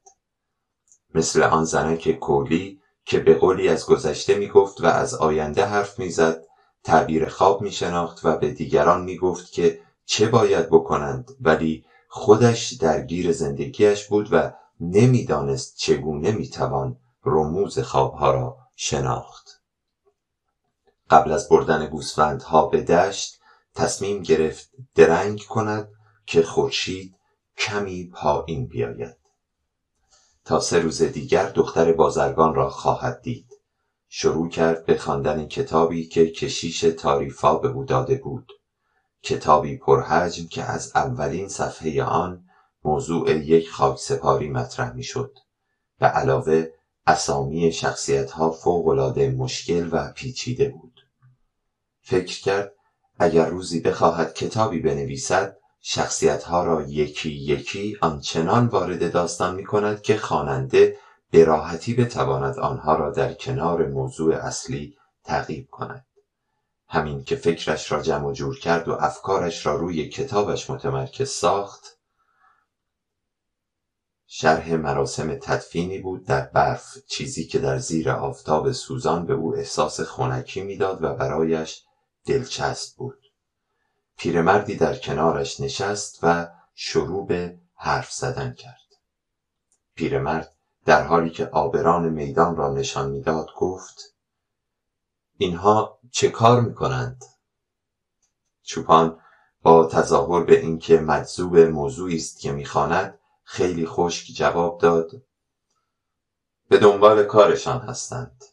مثل 1.16 1.44
آن 1.44 1.64
زنک 1.66 2.12
کولی 2.12 2.83
که 3.06 3.20
به 3.20 3.34
قولی 3.34 3.70
از 3.70 3.86
گذشته 3.86 4.36
می 4.36 4.48
گفت 4.48 4.82
و 4.82 4.86
از 4.86 5.14
آینده 5.14 5.66
حرف 5.66 6.00
می‌زد 6.00 6.44
تعبیر 6.84 7.28
خواب 7.28 7.62
می 7.62 7.72
شناخت 7.72 8.26
و 8.26 8.38
به 8.38 8.52
دیگران 8.52 9.04
می 9.04 9.18
گفت 9.18 9.52
که 9.52 9.80
چه 10.06 10.28
باید 10.28 10.70
بکنند 10.70 11.32
ولی 11.42 11.86
خودش 12.08 12.74
درگیر 12.74 13.32
زندگیش 13.32 14.08
بود 14.08 14.30
و 14.32 14.52
نمی‌دانست 14.80 15.78
چگونه 15.78 16.32
می‌توان 16.32 17.00
رموز 17.26 17.80
خوابها 17.80 18.32
را 18.32 18.58
شناخت. 18.76 19.62
قبل 21.10 21.32
از 21.32 21.50
بردن 21.50 21.86
گوسفندها 21.86 22.68
به 22.68 22.82
دشت 22.82 23.40
تصمیم 23.76 24.22
گرفت 24.22 24.70
درنگ 24.96 25.40
کند 25.50 25.90
که 26.26 26.42
خورشید 26.44 27.16
کمی 27.58 28.10
پایین 28.14 28.68
بیاید. 28.68 29.23
تا 30.46 30.60
سه 30.60 30.80
روز 30.80 31.02
دیگر 31.02 31.50
دختر 31.50 31.94
بازرگان 31.94 32.56
را 32.56 32.70
خواهد 32.70 33.22
دید. 33.22 33.48
شروع 34.10 34.50
کرد 34.50 34.86
به 34.86 34.98
خواندن 34.98 35.48
کتابی 35.48 36.08
که 36.08 36.32
کشیش 36.32 36.80
تاریفا 36.80 37.56
به 37.56 37.68
او 37.68 37.84
داده 37.84 38.16
بود. 38.16 38.52
کتابی 39.22 39.78
پرحجم 39.78 40.48
که 40.48 40.64
از 40.64 40.92
اولین 40.96 41.48
صفحه 41.48 42.04
آن 42.04 42.46
موضوع 42.84 43.32
یک 43.32 43.70
خاکسپاری 43.70 44.50
مطرح 44.50 44.94
می‌شد. 44.94 45.38
و 46.02 46.06
علاوه 46.06 46.68
اسامی 47.08 47.72
شخصیتها 47.72 48.52
فوقالعاده 48.52 49.32
مشکل 49.32 49.90
و 49.92 50.12
پیچیده 50.16 50.70
بود. 50.70 51.08
فکر 52.02 52.42
کرد 52.42 52.74
اگر 53.20 53.46
روزی 53.46 53.80
بخواهد 53.80 54.34
کتابی 54.34 54.80
بنویسد 54.80 55.58
شخصیتها 55.86 56.64
را 56.64 56.82
یکی 56.82 57.30
یکی 57.30 57.98
آنچنان 58.02 58.68
وارد 58.68 59.12
داستان 59.12 59.56
می 59.56 59.66
کند 59.66 60.02
که 60.02 60.18
خواننده 60.18 60.98
به 61.32 61.44
راحتی 61.44 61.94
بتواند 61.94 62.60
آنها 62.60 62.96
را 62.96 63.12
در 63.12 63.34
کنار 63.34 63.88
موضوع 63.88 64.36
اصلی 64.36 64.98
تعقیب 65.24 65.68
کند. 65.72 66.06
همین 66.88 67.24
که 67.24 67.36
فکرش 67.36 67.92
را 67.92 68.02
جمع 68.02 68.28
و 68.28 68.32
جور 68.32 68.60
کرد 68.60 68.88
و 68.88 68.92
افکارش 68.92 69.66
را 69.66 69.76
روی 69.76 70.10
کتابش 70.10 70.70
متمرکز 70.70 71.30
ساخت 71.30 72.00
شرح 74.28 74.76
مراسم 74.76 75.36
تدفینی 75.36 76.00
بود 76.00 76.26
در 76.26 76.46
برف 76.46 76.98
چیزی 77.08 77.48
که 77.48 77.60
در 77.60 77.78
زیر 77.78 78.10
آفتاب 78.10 78.72
سوزان 78.72 79.26
به 79.26 79.34
او 79.34 79.56
احساس 79.56 80.02
خنکی 80.02 80.62
می‌داد 80.62 81.04
و 81.04 81.14
برایش 81.14 81.84
دلچسب 82.26 82.98
بود. 82.98 83.23
پیرمردی 84.18 84.76
در 84.76 84.98
کنارش 84.98 85.60
نشست 85.60 86.20
و 86.24 86.48
شروع 86.76 87.28
به 87.28 87.58
حرف 87.76 88.12
زدن 88.12 88.54
کرد. 88.54 88.80
پیرمرد 89.96 90.56
در 90.86 91.04
حالی 91.04 91.30
که 91.30 91.46
آبران 91.46 92.10
میدان 92.10 92.56
را 92.56 92.74
نشان 92.74 93.10
می‌داد 93.10 93.48
گفت 93.58 94.16
اینها 95.38 96.00
چه 96.12 96.30
کار 96.30 96.62
می‌کنند؟ 96.62 97.26
چوپان 98.64 99.20
با 99.64 99.86
تظاهر 99.86 100.44
به 100.44 100.60
اینکه 100.60 100.98
مجذوب 100.98 101.58
موضوعی 101.58 102.16
است 102.16 102.40
که 102.40 102.52
می‌خواند 102.52 103.20
خیلی 103.44 103.86
خشک 103.86 104.34
جواب 104.36 104.82
داد 104.82 105.12
به 106.70 106.78
دنبال 106.78 107.24
کارشان 107.24 107.82
هستند. 107.82 108.44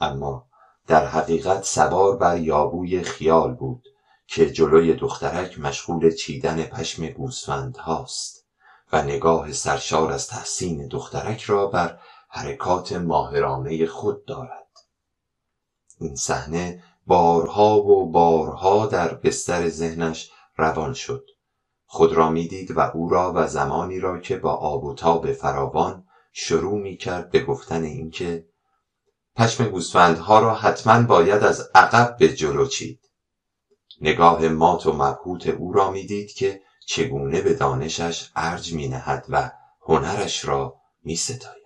اما 0.00 0.46
در 0.86 1.06
حقیقت 1.06 1.64
سوار 1.64 2.16
بر 2.16 2.38
یابوی 2.38 3.02
خیال 3.02 3.54
بود. 3.54 3.88
که 4.34 4.50
جلوی 4.50 4.94
دخترک 4.94 5.58
مشغول 5.58 6.14
چیدن 6.14 6.62
پشم 6.62 7.06
گوسفند 7.06 7.76
هاست 7.76 8.46
و 8.92 9.02
نگاه 9.02 9.52
سرشار 9.52 10.12
از 10.12 10.28
تحسین 10.28 10.88
دخترک 10.88 11.42
را 11.42 11.66
بر 11.66 11.98
حرکات 12.28 12.92
ماهرانه 12.92 13.86
خود 13.86 14.24
دارد. 14.24 14.68
این 16.00 16.16
صحنه 16.16 16.82
بارها 17.06 17.82
و 17.82 18.10
بارها 18.10 18.86
در 18.86 19.14
بستر 19.14 19.68
ذهنش 19.68 20.30
روان 20.56 20.94
شد. 20.94 21.26
خود 21.86 22.12
را 22.12 22.30
می‌دید 22.30 22.76
و 22.76 22.80
او 22.80 23.08
را 23.08 23.32
و 23.36 23.46
زمانی 23.46 24.00
را 24.00 24.18
که 24.18 24.36
با 24.36 24.52
آب 24.52 24.84
و 24.84 24.94
تاب 24.94 25.32
فراوان 25.32 26.04
شروع 26.32 26.78
می 26.78 26.96
کرد 26.96 27.30
به 27.30 27.44
گفتن 27.44 27.84
اینکه 27.84 28.46
پشم 29.36 29.68
گوسفندها 29.68 30.38
را 30.38 30.54
حتما 30.54 31.02
باید 31.02 31.42
از 31.42 31.70
عقب 31.74 32.16
به 32.18 32.28
جلو 32.28 32.66
چید. 32.66 33.11
نگاه 34.02 34.48
مات 34.48 34.86
و 34.86 34.92
مبهوت 34.92 35.46
او 35.46 35.72
را 35.72 35.90
می‌دید 35.90 36.32
که 36.32 36.62
چگونه 36.86 37.40
به 37.40 37.54
دانشش 37.54 38.30
ارج 38.36 38.72
می 38.72 38.88
نهد 38.88 39.26
و 39.28 39.50
هنرش 39.82 40.44
را 40.44 40.76
می 41.04 41.16
ستاید. 41.16 41.62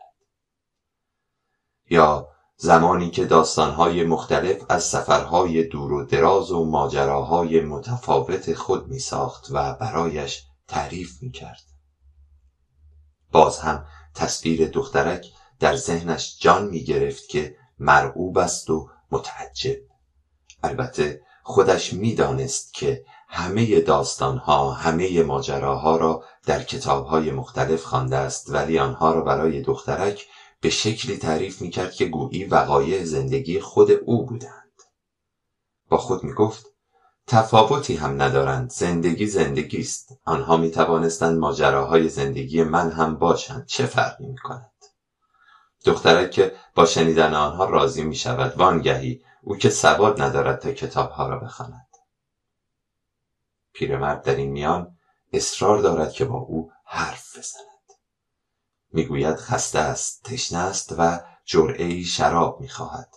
یا 1.90 2.28
زمانی 2.56 3.10
که 3.10 3.24
داستانهای 3.24 4.04
مختلف 4.04 4.62
از 4.68 4.84
سفرهای 4.84 5.64
دور 5.64 5.92
و 5.92 6.04
دراز 6.04 6.50
و 6.50 6.64
ماجراهای 6.64 7.60
متفاوت 7.60 8.54
خود 8.54 8.88
می 8.88 8.98
ساخت 8.98 9.46
و 9.50 9.74
برایش 9.74 10.44
تعریف 10.68 11.22
می 11.22 11.30
کرد. 11.30 11.62
باز 13.32 13.58
هم 13.58 13.86
تصویر 14.14 14.68
دخترک 14.68 15.26
در 15.60 15.76
ذهنش 15.76 16.38
جان 16.40 16.66
می 16.66 16.84
گرفت 16.84 17.28
که 17.28 17.56
مرعوب 17.78 18.38
است 18.38 18.70
و 18.70 18.88
متعجب 19.10 19.76
البته 20.62 21.25
خودش 21.48 21.92
می‌دانست 21.92 22.74
که 22.74 23.04
همه 23.28 23.80
داستانها 23.80 24.72
همه 24.72 25.22
ماجراها 25.22 25.96
را 25.96 26.24
در 26.46 26.62
کتابهای 26.62 27.30
مختلف 27.30 27.84
خوانده 27.84 28.16
است 28.16 28.50
ولی 28.50 28.78
آنها 28.78 29.12
را 29.12 29.20
برای 29.20 29.62
دخترک 29.62 30.26
به 30.60 30.70
شکلی 30.70 31.16
تعریف 31.16 31.60
می‌کرد 31.60 31.92
که 31.92 32.04
گویی 32.06 32.44
وقایع 32.44 33.04
زندگی 33.04 33.60
خود 33.60 33.90
او 33.90 34.26
بودند. 34.26 34.72
با 35.88 35.96
خود 35.96 36.24
می‌گفت 36.24 36.66
تفاوتی 37.26 37.96
هم 37.96 38.22
ندارند 38.22 38.70
زندگی 38.70 39.26
زندگی 39.26 39.80
است. 39.80 40.08
آنها 40.24 40.56
می 40.56 40.70
توانستند 40.70 41.38
ماجراهای 41.38 42.08
زندگی 42.08 42.62
من 42.62 42.90
هم 42.90 43.18
باشند. 43.18 43.66
چه 43.66 43.86
فرقی 43.86 44.26
می 44.26 44.38
کند 44.38 44.72
دخترک 45.84 46.30
که 46.30 46.52
با 46.74 46.86
شنیدن 46.86 47.34
آنها 47.34 47.64
راضی 47.64 48.04
می 48.04 48.14
شود 48.14 48.58
وانگهی 48.58 49.20
او 49.48 49.56
که 49.56 49.70
سواد 49.70 50.22
ندارد 50.22 50.58
تا 50.58 50.72
کتابها 50.72 51.28
را 51.28 51.38
بخواند. 51.38 51.88
پیرمرد 53.72 54.22
در 54.22 54.34
این 54.34 54.50
میان 54.50 54.98
اصرار 55.32 55.78
دارد 55.78 56.12
که 56.12 56.24
با 56.24 56.38
او 56.38 56.72
حرف 56.84 57.38
بزند. 57.38 57.98
می‌گوید 58.92 59.36
خسته 59.36 59.78
است 59.78 60.22
تشنه 60.24 60.58
است 60.58 60.94
و 60.98 61.20
جرعه 61.44 62.02
شراب 62.02 62.60
می‌خواهد. 62.60 63.14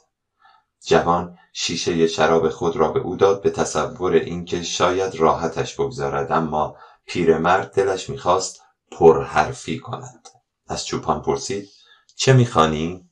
جوان 0.85 1.37
شیشه 1.53 2.07
شراب 2.07 2.49
خود 2.49 2.75
را 2.75 2.91
به 2.91 2.99
او 2.99 3.15
داد 3.15 3.41
به 3.41 3.49
تصور 3.49 4.13
اینکه 4.13 4.63
شاید 4.63 5.15
راحتش 5.15 5.75
بگذارد 5.75 6.31
اما 6.31 6.75
پیرمرد 7.05 7.73
دلش 7.73 8.09
می‌خواست 8.09 8.61
پرحرفی 8.91 9.79
کند. 9.79 10.29
از 10.67 10.85
چوپان 10.85 11.21
پرسید 11.21 11.69
چه 12.15 12.33
می‌خوانی؟ 12.33 13.08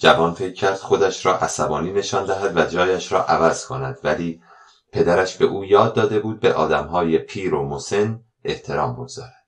جوان 0.00 0.34
فکر 0.34 0.52
کرد 0.52 0.76
خودش 0.76 1.26
را 1.26 1.38
عصبانی 1.38 1.92
نشان 1.92 2.24
دهد 2.24 2.56
و 2.56 2.64
جایش 2.64 3.12
را 3.12 3.24
عوض 3.24 3.66
کند 3.66 3.98
ولی 4.04 4.42
پدرش 4.92 5.36
به 5.36 5.44
او 5.44 5.64
یاد 5.64 5.94
داده 5.94 6.20
بود 6.20 6.40
به 6.40 6.54
آدمهای 6.54 7.18
پیر 7.18 7.54
و 7.54 7.68
مسن 7.68 8.20
احترام 8.44 8.96
بگذارد. 8.96 9.44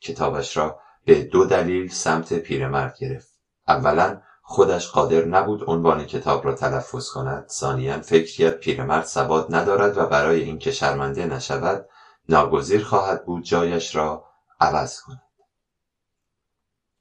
کتابش 0.00 0.56
را 0.56 0.80
به 1.04 1.22
دو 1.22 1.44
دلیل 1.44 1.90
سمت 1.90 2.34
پیرمرد 2.34 2.98
گرفت. 2.98 3.28
اولا 3.68 4.20
خودش 4.42 4.90
قادر 4.90 5.24
نبود 5.24 5.70
عنوان 5.70 6.06
کتاب 6.06 6.44
را 6.44 6.54
تلفظ 6.54 7.10
کند. 7.10 7.48
ثانیا 7.48 8.00
فکر 8.00 8.36
کرد 8.36 8.58
پیرمرد 8.60 9.04
سواد 9.04 9.54
ندارد 9.54 9.98
و 9.98 10.06
برای 10.06 10.42
اینکه 10.42 10.72
شرمنده 10.72 11.26
نشود 11.26 11.88
ناگزیر 12.28 12.84
خواهد 12.84 13.24
بود 13.24 13.42
جایش 13.42 13.96
را 13.96 14.24
عوض 14.60 15.00
کند. 15.00 15.22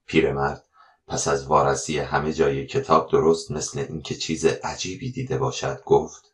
پیرمرد 0.05 0.63
پس 1.13 1.27
از 1.27 1.47
وارسی 1.47 1.99
همه 1.99 2.33
جای 2.33 2.67
کتاب 2.67 3.11
درست 3.11 3.51
مثل 3.51 3.79
اینکه 3.79 4.15
چیز 4.15 4.45
عجیبی 4.45 5.11
دیده 5.11 5.37
باشد 5.37 5.81
گفت 5.85 6.33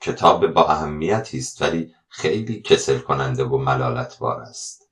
کتاب 0.00 0.46
با 0.46 0.66
اهمیتی 0.66 1.38
است 1.38 1.62
ولی 1.62 1.94
خیلی 2.08 2.62
کسل 2.62 2.98
کننده 2.98 3.44
و 3.44 3.56
ملالتبار 3.56 4.40
است. 4.40 4.82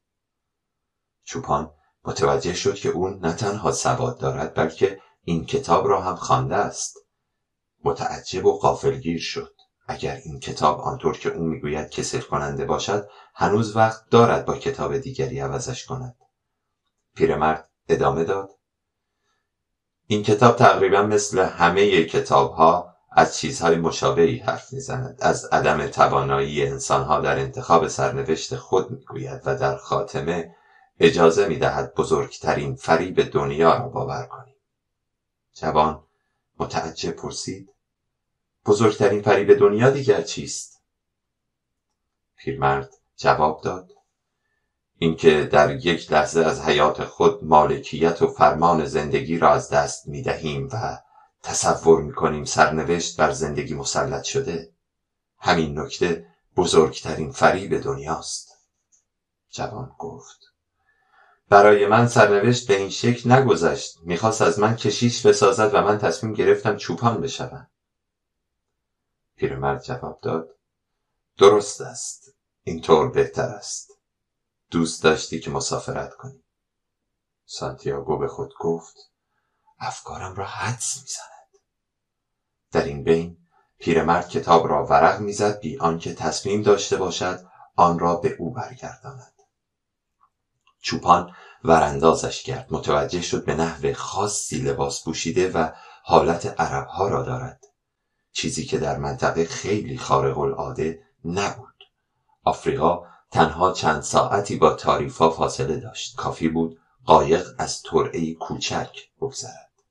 چوپان 1.24 1.70
متوجه 2.04 2.54
شد 2.54 2.74
که 2.74 2.88
او 2.88 3.08
نه 3.08 3.32
تنها 3.32 3.72
سواد 3.72 4.18
دارد 4.18 4.54
بلکه 4.54 5.00
این 5.24 5.44
کتاب 5.44 5.88
را 5.88 6.00
هم 6.00 6.16
خوانده 6.16 6.56
است. 6.56 6.96
متعجب 7.84 8.44
و 8.44 8.58
غافلگیر 8.58 9.20
شد. 9.20 9.54
اگر 9.86 10.20
این 10.24 10.40
کتاب 10.40 10.80
آنطور 10.80 11.18
که 11.18 11.28
او 11.28 11.44
می‌گوید 11.44 11.90
کسل 11.90 12.20
کننده 12.20 12.64
باشد 12.64 13.08
هنوز 13.34 13.76
وقت 13.76 14.08
دارد 14.10 14.44
با 14.44 14.56
کتاب 14.56 14.98
دیگری 14.98 15.38
عوضش 15.38 15.86
کند. 15.86 16.16
پیرمرد 17.18 17.68
ادامه 17.88 18.24
داد. 18.24 18.50
این 20.07 20.22
کتاب 20.22 20.57
تقریبا 20.57 21.02
مثل 21.02 21.38
همه 21.38 22.04
کتاب 22.04 22.52
ها 22.52 22.94
از 23.12 23.38
چیزهای 23.38 23.76
مشابهی 23.76 24.38
حرف 24.38 24.72
می‌زند. 24.72 25.18
از 25.20 25.44
عدم 25.44 25.87
توانایی 25.87 26.66
انسانها 26.66 27.20
در 27.20 27.38
انتخاب 27.38 27.88
سرنوشت 27.88 28.57
خود 28.57 28.90
می‌گوید 28.90 29.40
و 29.44 29.57
در 29.57 29.76
خاتمه 29.76 30.54
اجازه 31.00 31.48
می‌دهد 31.48 31.94
بزرگترین 31.94 32.74
فریب 32.74 33.31
دنیا 33.31 33.76
را 33.76 33.88
باور 33.88 34.26
کنیم. 34.26 34.57
جوان 35.54 36.02
متعجب 36.59 37.11
پرسید 37.11 37.74
بزرگترین 38.66 39.46
به 39.46 39.54
دنیا 39.54 39.90
دیگر 39.90 40.22
چیست؟ 40.22 40.83
پیرمرد 42.37 42.94
جواب 43.16 43.61
داد 43.62 43.97
اینکه 44.98 45.48
در 45.52 45.76
یک 45.76 46.12
لحظه 46.12 46.40
از 46.40 46.61
حیات 46.61 47.04
خود 47.04 47.44
مالکیت 47.44 48.22
و 48.22 48.26
فرمان 48.26 48.84
زندگی 48.84 49.38
را 49.38 49.50
از 49.50 49.70
دست 49.70 50.08
می 50.08 50.22
دهیم 50.22 50.68
و 50.72 50.98
تصور 51.42 52.02
می 52.02 52.12
کنیم 52.12 52.44
سرنوشت 52.44 53.16
بر 53.16 53.30
زندگی 53.30 53.74
مسلط 53.74 54.22
شده 54.22 54.72
همین 55.38 55.78
نکته 55.78 56.26
بزرگترین 56.56 57.30
فریب 57.32 57.82
دنیاست. 57.82 58.58
جوان 59.50 59.94
گفت 59.98 60.38
برای 61.48 61.87
من 61.87 62.08
سرنوشت 62.08 62.68
به 62.68 62.76
این 62.76 62.90
شکل 62.90 63.32
نگذشت. 63.32 63.98
می‌خواست 64.02 64.42
از 64.42 64.58
من 64.58 64.76
کشیش 64.76 65.26
بسازد 65.26 65.74
و 65.74 65.82
من 65.82 65.98
تصمیم 65.98 66.34
گرفتم 66.34 66.76
چوپان 66.76 67.20
بشوم. 67.20 67.66
پیرمرد 69.37 69.82
جواب 69.82 70.18
داد 70.22 70.48
درست 71.38 71.80
است. 71.80 72.34
اینطور 72.62 73.11
بهتر 73.11 73.42
است. 73.42 73.97
دوست 74.70 75.02
داشتی 75.02 75.40
که 75.40 75.50
مسافرت 75.50 76.14
کنی؟ 76.14 76.42
سانتیاگو 77.44 78.18
به 78.18 78.28
خود 78.28 78.54
گفت 78.61 78.96
افکارم 79.78 80.35
را 80.35 80.44
حدس 80.44 81.02
می‌زند. 81.02 81.62
در 82.72 82.85
این 82.85 83.04
بین 83.04 83.38
پیرمرد 83.78 84.28
کتاب 84.28 84.68
را 84.68 84.87
ورق 84.87 85.20
می‌زد 85.20 85.61
بی 85.61 85.78
آنکه 85.78 86.14
تصمیم 86.14 86.62
داشته 86.62 86.96
باشد 86.96 87.40
آن 87.76 87.98
را 87.98 88.16
به 88.16 88.37
او 88.38 88.52
برگرداند. 88.52 89.33
چوپان 90.81 91.35
وراندازش 91.64 92.42
کرد 92.42 92.66
متوجه 92.70 93.22
شد 93.22 93.44
به 93.44 93.54
نحو 93.54 93.94
خاصی 93.94 94.59
لباس 94.59 95.04
پوشیده 95.04 95.50
و 95.52 95.70
حالت 96.02 96.61
عربها 96.61 97.09
را 97.09 97.22
دارد. 97.22 97.64
چیزی 98.33 98.64
که 98.64 98.78
در 98.78 98.98
منطقه 98.98 99.44
خیلی 99.44 99.98
خارق 99.98 100.38
العاده 100.38 101.02
نبود. 101.24 101.85
آفریقا 102.44 103.07
تنها 103.30 103.72
چند 103.72 104.00
ساعتی 104.00 104.56
با 104.56 104.72
تاریفا 104.72 105.30
فاصله 105.30 105.76
داشت 105.76 106.16
کافی 106.16 106.48
بود 106.48 106.80
قایق 107.04 107.46
از 107.58 107.82
ترعه 107.82 108.34
کوچک 108.34 108.98
بگذرد 109.20 109.82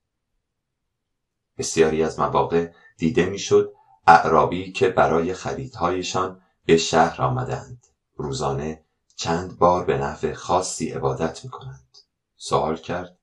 بسیاری 1.57 2.03
از 2.03 2.19
مواقع 2.19 2.71
دیده 2.97 3.25
می‌شد 3.25 3.73
اعرابی 4.07 4.71
که 4.71 4.89
برای 4.89 5.33
خریدهایشان 5.33 6.41
به 6.65 6.77
شهر 6.77 7.21
آمدند 7.21 7.87
روزانه 8.15 8.83
چند 9.15 9.57
بار 9.57 9.85
به 9.85 9.97
نحو 9.97 10.33
خاصی 10.33 10.89
عبادت 10.89 11.43
می 11.43 11.49
کنند. 11.49 11.97
سوال 12.35 12.77
کرد 12.77 13.17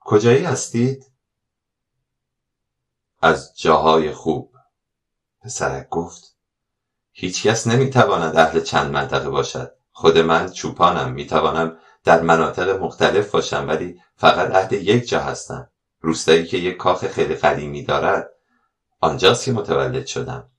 کجایی 0.00 0.44
هستید؟ 0.44 1.10
از 3.22 3.52
جاهای 3.56 4.12
خوب 4.12 4.56
پسرک 5.40 5.88
گفت 5.88 6.35
هیچکس 7.18 7.66
نمی‌تواند 7.66 8.36
اهل 8.36 8.60
چند 8.60 8.92
منطقه 8.92 9.28
باشد. 9.28 9.72
خود 9.92 10.18
من 10.18 10.50
چوپانم 10.50 11.12
می‌توانم 11.12 11.78
در 12.04 12.20
مناطق 12.20 12.68
مختلف 12.82 13.30
باشم 13.30 13.68
ولی 13.68 14.00
فقط 14.16 14.50
اهل 14.50 14.72
یک 14.72 15.08
جا 15.08 15.20
هستم. 15.20 15.70
روستایی 16.00 16.46
که 16.46 16.56
یک 16.56 16.76
کاخ 16.76 17.06
خیلی 17.06 17.34
قدیمی 17.34 17.84
دارد 17.84 18.30
آنجاست 19.00 19.44
که 19.44 19.52
متولد 19.52 20.06
شدم. 20.06 20.50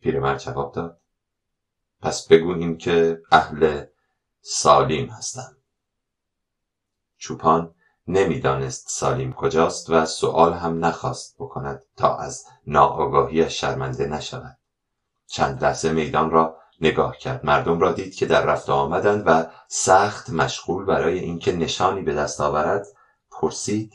پیرمرد 0.00 0.38
جواب 0.38 0.74
داد. 0.74 1.00
پس 2.00 2.28
بگوییم 2.28 2.78
که 2.78 3.22
اهل 3.32 3.84
سالیم 4.40 5.08
هستم. 5.08 5.56
چوپان 7.16 7.74
نمی‌دانست 8.08 8.88
سالیم 8.88 9.32
کجاست 9.32 9.90
و 9.90 10.06
سؤال 10.06 10.52
هم 10.52 10.84
نخواست 10.84 11.36
بکند 11.38 11.82
تا 11.96 12.16
از 12.16 12.44
ناآگاهیش 12.66 13.60
شرمنده 13.60 14.06
نشود. 14.06 14.58
چند 15.26 15.64
لحظه 15.64 15.92
میدان 15.92 16.30
را 16.30 16.58
نگاه 16.80 17.16
کرد. 17.16 17.46
مردم 17.46 17.80
را 17.80 17.92
دید 17.92 18.14
که 18.14 18.26
در 18.26 18.44
رفت 18.44 18.70
آمدند 18.70 19.22
و 19.26 19.46
سخت 19.68 20.30
مشغول 20.30 20.84
برای 20.84 21.18
اینکه 21.18 21.52
نشانی 21.52 22.02
به 22.02 22.14
دست 22.14 22.40
آورد 22.40 22.86
پرسید 23.30 23.92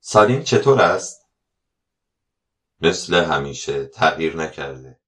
سالیم 0.00 0.42
چطور 0.42 0.80
است؟ 0.80 1.26
مثل 2.80 3.14
همیشه 3.14 3.86
تغییر 3.86 4.36
نکرده. 4.36 4.98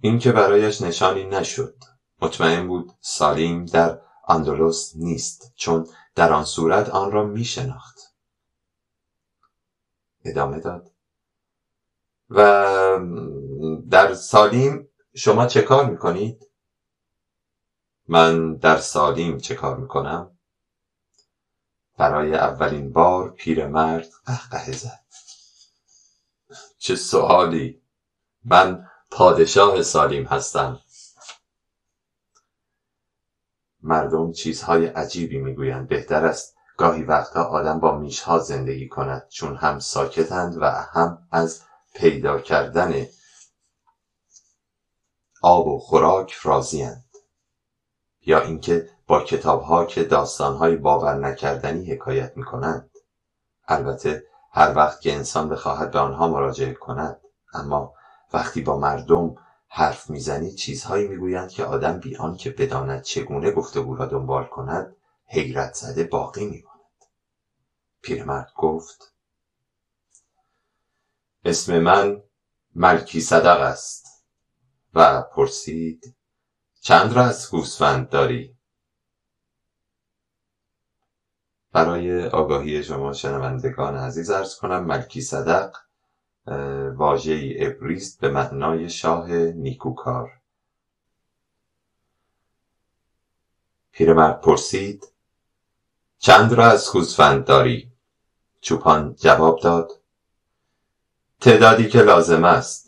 این 0.00 0.18
که 0.18 0.32
برایش 0.32 0.80
نشانی 0.80 1.24
نشد. 1.24 1.74
مطمئن 2.20 2.68
بود 2.68 2.92
سالیم 3.00 3.64
در 3.64 4.00
اندلس 4.28 4.92
نیست 4.96 5.52
چون 5.56 5.88
در 6.14 6.32
آن 6.32 6.44
صورت 6.44 6.88
آن 6.88 7.12
را 7.12 7.24
می 7.24 7.44
شناخت 7.44 8.14
ادامه 10.24 10.60
داد. 10.60 10.90
و 12.30 12.40
در 13.90 14.14
سالیم 14.14 14.88
شما 15.14 15.46
چه 15.46 15.62
کار 15.62 15.90
می 15.90 15.98
کنید؟ 15.98 16.50
من 18.08 18.54
در 18.54 18.78
سالیم 18.78 19.38
چه 19.38 19.54
کار 19.54 19.76
می 19.76 19.88
کنم؟ 19.88 20.38
برای 21.98 22.34
اولین 22.34 22.92
بار 22.92 23.30
پیرمرد 23.30 24.08
قهقه 24.26 24.72
زد. 24.72 25.04
چه 26.78 26.96
سوالی! 26.96 27.82
من 28.44 28.88
پادشاه 29.10 29.82
سالیم 29.82 30.24
هستم. 30.24 30.80
مردم 33.82 34.32
چیزهای 34.32 34.86
عجیبی 34.86 35.38
می‌گویند. 35.38 35.88
بهتر 35.88 36.26
است 36.26 36.56
گاهی 36.76 37.02
وقتا 37.02 37.44
آدم 37.44 37.80
با 37.80 37.98
میشها 37.98 38.38
زندگی 38.38 38.88
کند 38.88 39.28
چون 39.28 39.56
هم 39.56 39.78
ساکتند 39.78 40.56
و 40.60 40.64
هم 40.70 41.18
از 41.30 41.62
پیدا 41.94 42.40
کردن 42.40 43.06
آب 45.42 45.66
و 45.66 45.78
خوراک 45.78 46.32
راضیند 46.32 47.04
یا 48.26 48.40
اینکه 48.40 48.90
با 49.06 49.24
کتابها 49.24 49.84
که 49.84 50.04
داستانهای 50.04 50.76
باور 50.76 51.14
نکردنی 51.14 51.92
حکایت 51.92 52.36
می‌کنند. 52.36 52.90
البته 53.68 54.24
هر 54.52 54.76
وقت 54.76 55.00
که 55.00 55.12
انسان 55.12 55.48
بخواهد 55.48 55.90
به 55.90 55.98
آنها 55.98 56.28
مراجعه 56.28 56.74
کند 56.74 57.20
اما 57.54 57.94
وقتی 58.32 58.60
با 58.60 58.78
مردم 58.78 59.36
حرف 59.68 60.10
می‌زنی 60.10 60.54
چیزهایی 60.54 61.08
می‌گویند 61.08 61.50
که 61.50 61.64
آدم 61.64 62.00
بیان 62.00 62.36
که 62.36 62.50
بداند 62.50 63.02
چگونه 63.02 63.50
گفتگو 63.50 63.96
را 63.96 64.06
دنبال 64.06 64.44
کند 64.44 64.96
حیرت 65.26 65.74
زده 65.74 66.04
باقی 66.04 66.44
میماند. 66.44 66.76
پیرمرد 68.02 68.52
گفت 68.56 69.12
اسم 71.44 71.78
من 71.78 72.22
ملکی 72.74 73.20
صدق 73.20 73.60
است 73.60 74.06
و 74.94 75.22
پرسید 75.22 76.16
چند 76.80 77.18
از 77.18 77.50
گوسفند 77.50 78.08
داری؟ 78.08 78.56
برای 81.72 82.26
آگاهی 82.26 82.84
شما 82.84 83.12
شنوندگان 83.12 83.96
عزیز 83.96 84.30
ارز 84.30 84.56
کنم 84.56 84.84
ملکی 84.84 85.20
صدق 85.20 85.76
واژه 86.96 87.54
ابریست 87.58 88.20
به 88.20 88.28
معنای 88.28 88.90
شاه 88.90 89.30
نیکوکار. 89.32 90.32
پیرمرد 93.92 94.40
پرسید 94.40 95.08
چند 96.18 96.52
را 96.52 96.66
از 96.66 96.92
گوسفند 96.92 97.44
داری؟ 97.44 97.92
چوپان 98.60 99.14
جواب 99.14 99.60
داد 99.60 99.92
تعدادی 101.40 101.88
که 101.88 102.02
لازم 102.02 102.44
است. 102.44 102.86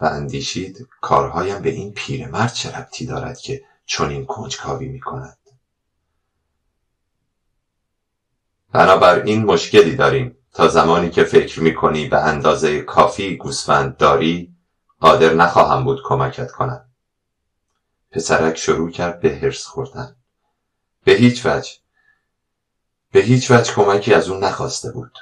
و 0.00 0.04
اندیشید 0.04 0.88
کارهایم 1.00 1.62
به 1.62 1.70
این 1.70 1.92
پیرمرد 1.92 2.52
چه 2.52 2.78
ربطی 2.78 3.06
دارد 3.06 3.38
که 3.38 3.64
چنین 3.86 4.26
کنجکاوی 4.26 4.88
می 4.88 5.00
کند 5.00 5.38
بنابراین 8.72 9.44
مشکلی 9.44 9.96
داریم. 9.96 10.36
تا 10.52 10.68
زمانی 10.68 11.10
که 11.10 11.24
فکر 11.24 11.60
می‌کنی 11.60 12.08
به 12.08 12.20
اندازه 12.20 12.80
کافی 12.80 13.36
گوسفند 13.36 13.96
داری 13.96 14.54
قادر 15.00 15.34
نخواهم 15.34 15.84
بود 15.84 16.02
کمکت 16.04 16.50
کنم. 16.50 16.84
پسرک 18.10 18.56
شروع 18.56 18.90
کرد 18.90 19.20
به 19.20 19.36
هرس 19.36 19.64
خوردن. 19.66 20.16
به 21.04 21.12
هیچ 21.12 21.46
وجه. 21.46 21.72
به 23.12 23.20
هیچ 23.20 23.50
وجه 23.50 23.74
کمکی 23.74 24.14
از 24.14 24.28
اون 24.28 24.44
نخواسته 24.44 24.92
بود. 24.92 25.18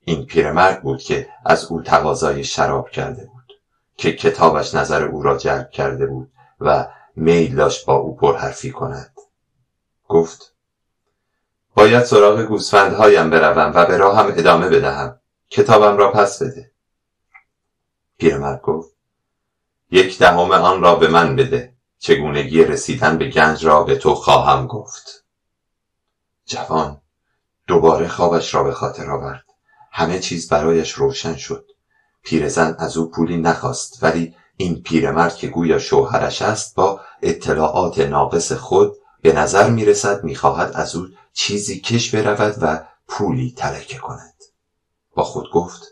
این 0.00 0.26
پیرمرد 0.26 0.82
بود 0.82 1.02
که 1.02 1.28
از 1.44 1.64
او 1.64 1.82
تقاضای 1.82 2.44
شراب 2.44 2.90
کرده 2.90 3.24
بود 3.24 3.52
که 3.96 4.12
کتابش 4.12 4.74
نظر 4.74 5.04
او 5.04 5.22
را 5.22 5.36
جلب 5.36 5.70
کرده 5.70 6.06
بود 6.06 6.32
و 6.60 6.88
میل 7.16 7.54
داشت 7.54 7.86
با 7.86 7.94
او 7.94 8.16
پرحرفی 8.16 8.70
کند. 8.70 9.14
گفت 10.08 10.54
باید 11.78 12.04
سراغ 12.04 12.40
گوسفندهایم 12.40 13.30
بروم 13.30 13.72
و 13.74 13.86
به 13.86 13.96
راهم 13.96 14.26
ادامه 14.26 14.68
بدهم. 14.68 15.20
کتابم 15.50 15.96
را 15.96 16.12
پس 16.12 16.42
بده. 16.42 16.70
پیرمرد 18.18 18.62
گفت 18.62 18.96
یک 19.90 20.18
دهم 20.18 20.38
آن 20.38 20.82
را 20.82 20.94
به 20.94 21.08
من 21.08 21.36
بده. 21.36 21.74
چگونگی 21.98 22.64
رسیدن 22.64 23.18
به 23.18 23.28
گنج 23.28 23.66
را 23.66 23.82
به 23.82 23.96
تو 23.96 24.14
خواهم 24.14 24.66
گفت. 24.66 25.24
جوان 26.46 27.00
دوباره 27.66 28.08
خوابش 28.08 28.54
را 28.54 28.62
به 28.64 28.72
خاطر 28.72 29.10
آورد. 29.10 29.44
همه 29.92 30.18
چیز 30.18 30.48
برایش 30.48 30.92
روشن 30.92 31.36
شد. 31.36 31.66
پیرزن 32.22 32.76
از 32.78 32.96
او 32.96 33.10
پولی 33.10 33.36
نخواست 33.36 34.02
ولی 34.02 34.34
این 34.56 34.82
پیرمرد 34.82 35.36
که 35.36 35.46
گویا 35.46 35.78
شوهرش 35.78 36.42
است 36.42 36.74
با 36.74 37.00
اطلاعات 37.22 37.98
ناقص 37.98 38.52
خود 38.52 38.96
به 39.22 39.32
نظر 39.32 39.70
می 39.70 39.84
رسد 39.84 40.24
می 40.24 40.34
خواهد 40.34 40.72
از 40.74 40.96
او 40.96 41.06
چیزی 41.32 41.80
کش 41.80 42.14
برود 42.14 42.54
و 42.60 42.84
پولی 43.08 43.54
تلکه 43.56 43.98
کند. 43.98 44.34
با 45.14 45.24
خود 45.24 45.50
گفت 45.50 45.82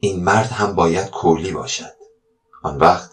این 0.00 0.24
مرد 0.24 0.50
هم 0.50 0.74
باید 0.74 1.10
کولی 1.10 1.52
باشد. 1.52 1.94
آن 2.62 2.78
وقت 2.78 3.10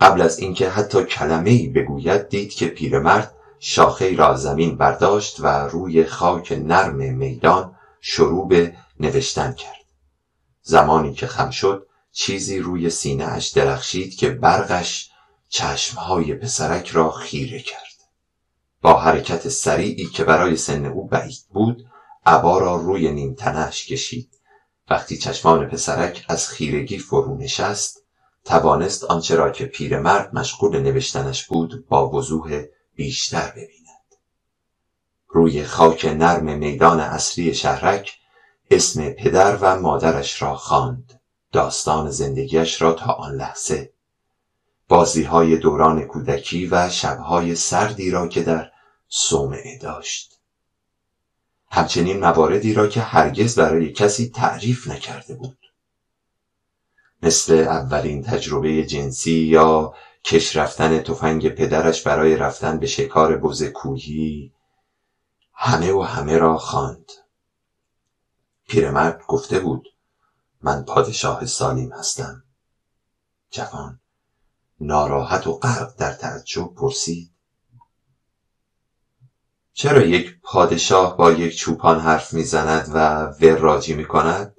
قبل 0.00 0.22
از 0.22 0.38
اینکه 0.38 0.70
حتی 0.70 1.04
کلمه 1.04 1.50
ای 1.50 1.68
بگوید 1.68 2.28
دید 2.28 2.52
که 2.52 2.66
پیرمرد 2.66 3.34
شاخه 3.58 4.16
را 4.16 4.36
زمین 4.36 4.76
برداشت 4.76 5.40
و 5.40 5.46
روی 5.46 6.04
خاک 6.04 6.52
نرم 6.52 6.96
میدان 6.96 7.76
شروع 8.00 8.48
به 8.48 8.76
نوشتن 9.00 9.52
کرد. 9.52 9.84
زمانی 10.62 11.14
که 11.14 11.26
خم 11.26 11.50
شد 11.50 11.86
چیزی 12.12 12.58
روی 12.58 12.90
سینه 12.90 13.24
اش 13.24 13.48
درخشید 13.48 14.16
که 14.16 14.30
برقش 14.30 15.10
چشمهای 15.48 16.34
پسرک 16.34 16.88
را 16.88 17.10
خیره 17.10 17.60
کرد. 17.60 17.93
با 18.84 19.00
حرکت 19.00 19.48
سریعی 19.48 20.06
که 20.06 20.24
برای 20.24 20.56
سن 20.56 20.86
او 20.86 21.06
بعید 21.06 21.44
بود 21.52 21.86
عبا 22.26 22.58
را 22.58 22.76
روی 22.76 23.10
نیمتنش 23.10 23.86
کشید. 23.86 24.30
وقتی 24.90 25.16
چشمان 25.16 25.68
پسرک 25.68 26.24
از 26.28 26.48
خیرگی 26.48 26.98
فرو 26.98 27.36
نشست 27.36 28.04
توانست 28.44 29.04
آنچه 29.04 29.36
را 29.36 29.50
که 29.50 29.64
پیرمرد 29.64 30.34
مشغول 30.34 30.80
نوشتنش 30.80 31.44
بود 31.44 31.88
با 31.88 32.10
وضوح 32.10 32.64
بیشتر 32.94 33.50
ببیند. 33.50 34.14
روی 35.28 35.64
خاک 35.64 36.04
نرم 36.04 36.58
میدان 36.58 37.00
اصلی 37.00 37.54
شهرک 37.54 38.12
اسم 38.70 39.10
پدر 39.10 39.56
و 39.56 39.80
مادرش 39.80 40.42
را 40.42 40.56
خواند. 40.56 41.20
داستان 41.52 42.10
زندگیش 42.10 42.82
را 42.82 42.92
تا 42.92 43.12
آن 43.12 43.34
لحظه. 43.34 43.92
بازیهای 44.88 45.56
دوران 45.56 46.02
کودکی 46.02 46.66
و 46.66 46.88
شبهای 46.88 47.54
سردی 47.54 48.10
را 48.10 48.28
که 48.28 48.42
در 48.42 48.70
صومعه 49.16 49.78
داشت. 49.78 50.40
همچنین 51.70 52.20
مواردی 52.20 52.74
را 52.74 52.86
که 52.86 53.00
هرگز 53.00 53.58
برای 53.58 53.92
کسی 53.92 54.28
تعریف 54.28 54.88
نکرده 54.88 55.34
بود. 55.34 55.58
مثل 57.22 57.54
اولین 57.54 58.22
تجربه 58.22 58.84
جنسی 58.84 59.32
یا 59.32 59.94
کش 60.24 60.56
رفتن 60.56 61.02
تفنگ 61.02 61.48
پدرش 61.48 62.02
برای 62.02 62.36
رفتن 62.36 62.78
به 62.78 62.86
شکار 62.86 63.36
بز 63.36 63.62
کوهی 63.62 64.52
همه 65.52 65.92
و 65.92 66.02
همه 66.02 66.38
را 66.38 66.58
خواند. 66.58 67.12
پیرمرد 68.68 69.22
گفته 69.28 69.60
بود 69.60 69.88
من 70.62 70.84
پادشاه 70.84 71.46
سالیم 71.46 71.92
هستم. 71.92 72.44
جوان 73.50 74.00
ناراحت 74.80 75.46
و 75.46 75.52
غرق 75.52 75.96
در 75.96 76.12
تعجب 76.12 76.74
پرسید 76.74 77.33
چرا 79.74 80.02
یک 80.02 80.40
پادشاه 80.42 81.16
با 81.16 81.32
یک 81.32 81.56
چوپان 81.56 82.00
حرف 82.00 82.32
می‌زند 82.32 82.90
و 82.94 83.24
وراجی 83.24 83.94
می 83.94 84.04
کند؟ 84.04 84.56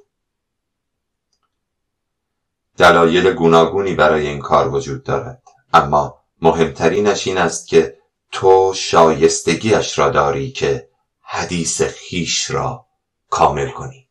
دلایل 2.77 3.33
گوناگونی 3.33 3.95
برای 3.95 4.27
این 4.27 4.39
کار 4.39 4.73
وجود 4.73 5.03
دارد. 5.03 5.43
اما 5.73 6.21
مهمترینش 6.41 7.27
این 7.27 7.37
است 7.37 7.67
که 7.67 7.97
تو 8.31 8.73
شایستگیش 8.75 9.99
را 9.99 10.09
داری 10.09 10.51
که 10.51 10.89
حدیث 11.21 11.81
خیش 11.81 12.51
را 12.51 12.85
کامل 13.29 13.69
کنی. 13.69 14.07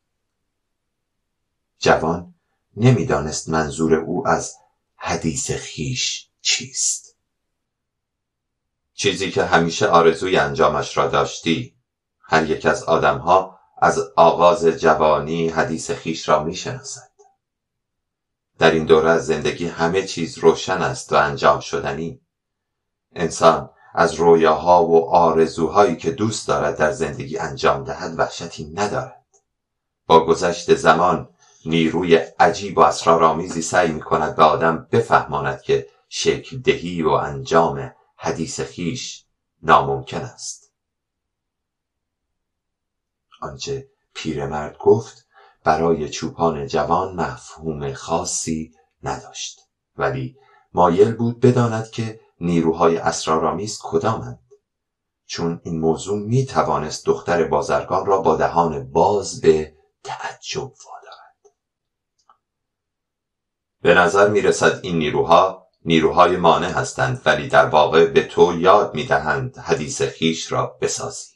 جوان 1.79 2.35
نمی‌دانست 2.77 3.49
منظور 3.49 3.95
او 3.95 4.29
از 4.29 4.55
حدیث 4.97 5.51
خیش 5.51 6.29
چیست. 6.41 7.14
چیزی 8.95 9.31
که 9.31 9.45
همیشه 9.45 9.87
آرزوی 9.87 10.37
انجامش 10.37 10.97
را 10.97 11.09
داشتی. 11.09 11.75
هر 12.29 12.51
یک 12.51 12.67
از 12.67 12.83
آدمها 12.83 13.59
از 13.79 13.99
آغاز 14.17 14.67
جوانی 14.67 15.49
حدیث 15.49 15.91
خیش 15.91 16.29
را 16.29 16.43
می‌شناسد. 16.43 17.11
در 18.59 18.71
این 18.71 18.85
دوره 18.85 19.11
از 19.11 19.27
زندگی 19.27 19.67
همه 19.67 20.03
چیز 20.03 20.39
روشن 20.39 20.83
است 20.83 21.13
و 21.13 21.17
انجام 21.17 21.61
شدنی. 21.61 22.21
انسان 23.15 23.71
از 23.95 24.15
رویاها 24.15 24.85
و 24.85 25.11
آرزوهایی 25.11 25.97
که 25.97 26.11
دوست 26.11 26.49
دارد 26.49 26.77
در 26.77 26.93
زندگی 26.93 27.39
انجام 27.39 27.85
دهد 27.85 28.19
وحشتی 28.19 28.73
ندارد. 28.75 29.25
با 30.07 30.27
گذشت 30.27 30.75
زمان 30.75 31.29
نیروی 31.67 32.17
عجیب 32.17 32.79
و 32.79 32.81
اسرارآمیزی 32.81 33.63
سعی 33.63 33.93
می 33.93 34.01
کند 34.01 34.37
به 34.37 34.43
آدم 34.43 34.89
بفهماند 34.93 35.63
که 35.63 35.87
شکل 36.09 36.59
دهی 36.59 37.03
و 37.03 37.09
انجام 37.09 37.94
حدیث 38.25 38.61
خیش 38.61 39.25
ناممکن 39.63 40.21
است. 40.21 40.73
آنچه 43.41 43.89
پیرمرد 44.15 44.79
گفت 44.79 45.27
برای 45.65 46.09
چوپان 46.09 46.67
جوان 46.67 47.15
مفهوم 47.15 47.93
خاصی 47.93 48.75
نداشت 49.03 49.61
ولی 49.97 50.39
مایل 50.75 51.15
بود 51.15 51.41
بداند 51.41 51.91
که 51.91 52.21
نیروهای 52.41 52.97
اسرارآمیز 52.97 53.79
کدامند. 53.83 54.41
چون 55.27 55.61
این 55.65 55.81
موضوع 55.81 56.19
می 56.19 56.47
توانست 56.47 57.07
دختر 57.07 57.45
بازرگان 57.45 58.07
را 58.07 58.21
با 58.21 58.37
دهان 58.37 58.91
باز 58.93 59.41
به 59.41 59.77
تعجب 60.05 60.63
وادارد. 60.63 61.57
به 63.83 63.95
نظر 63.95 64.29
می 64.29 64.41
رسد 64.41 64.81
این 64.83 64.99
نیروها 64.99 65.64
نیروهای 65.85 66.37
مانع 66.37 66.71
هستند 66.71 67.23
ولی 67.25 67.49
در 67.49 67.67
واقع 67.67 68.07
به 68.07 68.23
تو 68.23 68.61
یاد 68.61 68.95
می 68.95 69.05
دهند 69.05 69.59
حدیث 69.59 70.03
خیش 70.03 70.53
را 70.53 70.79
بسازی. 70.81 71.35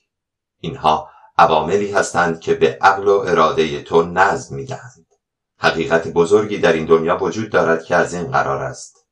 اینها 0.60 1.10
عواملی 1.38 1.92
هستند 1.92 2.40
که 2.40 2.54
به 2.54 2.78
عقل 2.80 3.08
و 3.08 3.18
اراده 3.18 3.82
تو 3.82 4.02
نظم 4.02 4.56
می 4.56 4.64
دهند 4.64 5.06
حقیقت 5.58 6.08
بزرگی 6.08 6.58
در 6.58 6.72
این 6.72 6.86
دنیا 6.86 7.18
وجود 7.22 7.50
دارد 7.50 7.84
که 7.84 7.96
از 7.96 8.14
این 8.14 8.30
قرار 8.30 8.62
است. 8.62 9.06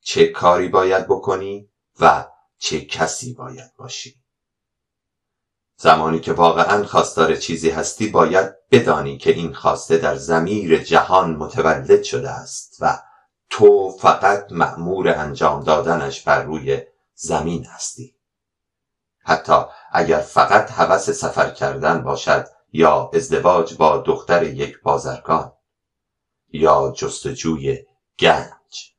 چه 0.00 0.26
کاری 0.26 0.68
باید 0.68 1.06
بکنی 1.06 1.68
و 2.00 2.26
چه 2.58 2.80
کسی 2.80 3.34
باید 3.34 3.72
باشی. 3.78 4.22
زمانی 5.76 6.20
که 6.20 6.32
واقعا 6.32 6.84
خواستار 6.84 7.36
چیزی 7.36 7.70
هستی 7.70 8.08
باید 8.08 8.54
بدانی 8.70 9.18
که 9.18 9.30
این 9.30 9.54
خواسته 9.54 9.96
در 9.96 10.16
زمیر 10.16 10.78
جهان 10.78 11.36
متولد 11.36 12.02
شده 12.02 12.30
است 12.30 12.76
و 12.80 12.98
تو 13.52 13.90
فقط 14.00 14.52
مأمور 14.52 15.08
انجام 15.08 15.62
دادنش 15.64 16.20
بر 16.20 16.42
روی 16.42 16.82
زمین 17.14 17.66
هستی. 17.66 18.16
حتی 19.24 19.62
اگر 19.92 20.18
فقط 20.18 20.70
هوس 20.70 21.10
سفر 21.10 21.50
کردن 21.50 22.02
باشد 22.02 22.46
یا 22.72 23.10
ازدواج 23.14 23.74
با 23.74 23.98
دختر 23.98 24.42
یک 24.42 24.82
بازرگان 24.82 25.52
یا 26.52 26.94
جستجوی 26.96 27.78
گنج. 28.18 28.94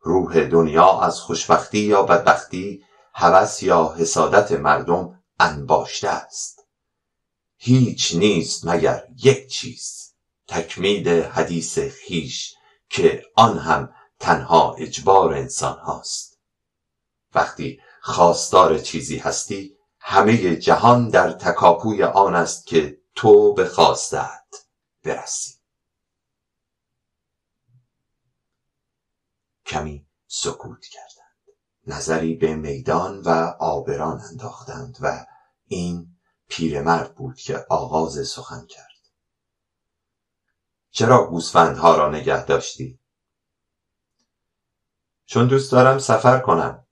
روح 0.00 0.44
دنیا 0.44 1.00
از 1.00 1.20
خوشبختی 1.20 1.78
یا 1.78 2.02
بدبختی 2.02 2.84
هوس 3.14 3.62
یا 3.62 3.94
حسادت 3.98 4.52
مردم 4.52 5.22
انباشته 5.40 6.08
است. 6.08 6.66
هیچ 7.56 8.14
نیست 8.14 8.66
مگر 8.66 9.04
یک 9.22 9.48
چیز. 9.48 10.12
تکمیل 10.48 11.22
حدیث 11.22 11.78
خیش 11.78 12.55
که 12.96 13.22
آن 13.34 13.58
هم 13.58 13.94
تنها 14.18 14.74
اجبار 14.74 15.34
انسان 15.34 15.78
هاست. 15.78 16.38
وقتی 17.34 17.80
خواستار 18.00 18.78
چیزی 18.78 19.18
هستی 19.18 19.76
همه 20.00 20.56
جهان 20.56 21.08
در 21.08 21.32
تکاپوی 21.32 22.02
آن 22.02 22.34
است 22.34 22.66
که 22.66 22.98
تو 23.14 23.54
به 23.54 23.68
خواستت 23.68 24.64
برسی. 25.04 25.54
کمی 29.66 30.06
سکوت 30.26 30.86
کردند 30.86 31.56
نظری 31.86 32.34
به 32.34 32.54
میدان 32.54 33.20
و 33.20 33.30
آبران 33.58 34.20
انداختند 34.20 34.98
و 35.00 35.26
این 35.66 36.16
پیرمرد 36.48 37.14
بود 37.14 37.36
که 37.36 37.66
آغاز 37.68 38.28
سخن 38.28 38.66
کرد. 38.66 38.95
چرا 40.96 41.26
گوسفندها 41.26 41.96
را 41.96 42.10
نگه 42.10 42.44
داشتی؟ 42.44 42.98
چون 45.26 45.46
دوست 45.46 45.72
دارم 45.72 45.98
سفر 45.98 46.38
کنم. 46.38 46.86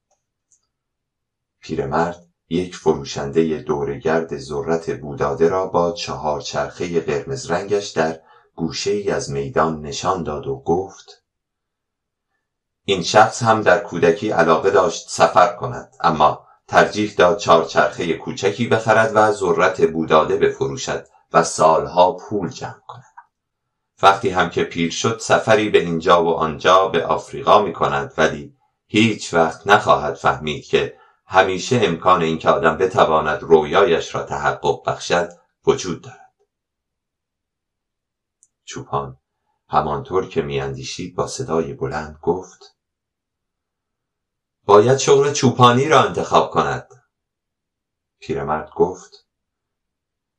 پیرمرد 1.61 2.27
یک 2.49 2.77
فروشنده 2.77 3.59
دورگرد 3.59 4.39
ذرت 4.39 5.01
بوداده 5.01 5.49
را 5.49 5.67
با 5.67 5.93
چهار 5.93 6.41
چرخه 6.41 7.01
قرمز 7.01 7.51
رنگش 7.51 7.89
در 7.89 8.21
گوشه 8.55 8.91
ای 8.91 9.11
از 9.11 9.31
میدان 9.31 9.81
نشان 9.81 10.23
داد 10.23 10.47
و 10.47 10.57
گفت 10.57 11.23
این 12.85 13.03
شخص 13.03 13.43
هم 13.43 13.63
در 13.63 13.83
کودکی 13.83 14.31
علاقه 14.31 14.71
داشت 14.71 15.09
سفر 15.09 15.57
کند 15.57 15.93
اما 16.01 16.47
ترجیح 16.69 17.15
داد 17.15 17.39
چهارچرخه 17.39 18.13
کوچکی 18.13 18.69
بخرد 18.69 19.13
و 19.15 19.33
ذرت 19.33 19.91
بوداده 19.91 20.37
بفروشد 20.37 21.07
و 21.33 21.43
سالها 21.43 22.13
پول 22.13 22.49
جمع 22.49 22.81
کند. 22.87 23.14
وقتی 24.03 24.31
هم 24.31 24.51
که 24.51 24.65
پیر 24.65 24.91
شد 24.91 25.19
سفری 25.19 25.71
به 25.71 25.81
اینجا 25.81 26.25
و 26.25 26.29
آنجا 26.29 26.89
به 26.89 27.07
آفریقا 27.07 27.63
می 27.63 27.73
کند 27.73 28.15
ولی 28.17 28.57
هیچ 28.87 29.35
وقت 29.35 29.67
نخواهد 29.67 30.15
فهمید 30.15 30.65
که 30.65 30.99
همیشه 31.27 31.81
امکان 31.83 32.23
اینکه 32.23 32.49
آدم 32.51 32.77
بتواند 32.77 33.43
رویایش 33.43 34.15
را 34.15 34.23
تحقق 34.23 34.89
بخشد 34.89 35.29
وجود 35.67 36.03
دارد. 36.03 36.35
چوپان 38.65 39.19
همانطور 39.69 40.29
که 40.29 40.43
میاندیشید 40.43 41.17
با 41.17 41.27
صدای 41.27 41.73
بلند 41.73 42.19
گفت 42.23 42.77
باید 44.65 44.99
شغل 44.99 45.33
چوپانی 45.33 45.89
را 45.89 46.03
انتخاب 46.03 46.51
کند. 46.51 46.89
پیرمرد 48.21 48.71
گفت 48.71 49.27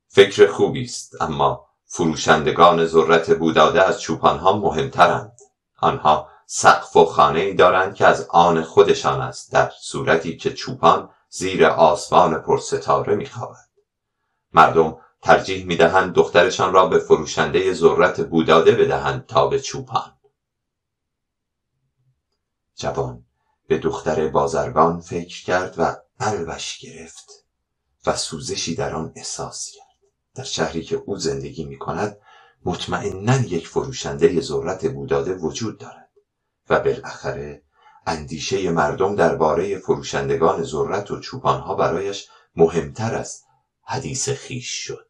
فکر 0.08 0.48
خوبی 0.52 0.84
است 0.84 1.22
اما 1.22 1.70
فروشندگان 1.98 2.86
ذرت 2.86 3.38
بوداده 3.38 3.84
از 3.84 4.02
چوپانها 4.02 4.58
مهمترند. 4.58 5.40
آنها 5.78 6.30
سقف 6.46 6.96
و 6.96 7.06
خانه 7.06 7.40
ای 7.40 7.54
دارند 7.54 7.96
که 7.96 8.06
از 8.06 8.28
آن 8.30 8.64
خودشان 8.64 9.22
است 9.22 9.52
در 9.52 9.72
صورتی 9.82 10.38
که 10.38 10.54
چوپان 10.54 11.10
زیر 11.30 11.66
آسمان 11.66 12.42
پرستاره 12.42 13.16
میخوابد. 13.16 13.70
مردم 14.54 14.98
ترجیح 15.22 15.66
می‌دهند 15.66 16.14
دخترشان 16.14 16.74
را 16.74 16.86
به 16.88 17.00
فروشنده 17.00 17.74
ذرت 17.74 18.22
بوداده 18.22 18.72
بدهند 18.72 19.26
تا 19.26 19.48
به 19.48 19.60
چوپان. 19.60 20.12
جوان 22.76 23.26
به 23.68 23.78
دختر 23.78 24.28
بازرگان 24.28 25.00
فکر 25.00 25.44
کرد 25.46 25.76
و 25.78 25.96
قلبش 26.20 26.80
گرفت 26.80 27.30
و 28.06 28.16
سوزشی 28.16 28.76
در 28.76 28.96
آن 28.96 29.12
احساس 29.16 29.70
کرد. 29.76 29.85
در 30.36 30.44
شهری 30.44 30.84
که 30.84 30.96
او 30.96 31.18
زندگی 31.18 31.66
می 31.66 31.78
کند 31.78 32.18
مطمئنا 32.66 33.38
یک 33.38 33.68
فروشنده 33.68 34.42
ذرت 34.42 34.86
بوداده 34.86 35.36
وجود 35.36 35.78
دارد 35.78 36.10
و 36.70 36.80
بالاخره 36.80 37.64
اندیشه 38.08 38.72
مردم 38.72 39.16
درباره 39.16 39.78
فروشندگان 39.78 40.64
ذرت 40.64 41.12
و 41.12 41.20
چوپانها 41.20 41.76
برایش 41.76 42.30
مهمتر 42.56 43.16
از 43.16 43.44
حدیث 43.82 44.30
خیش 44.30 44.70
شد. 44.70 45.08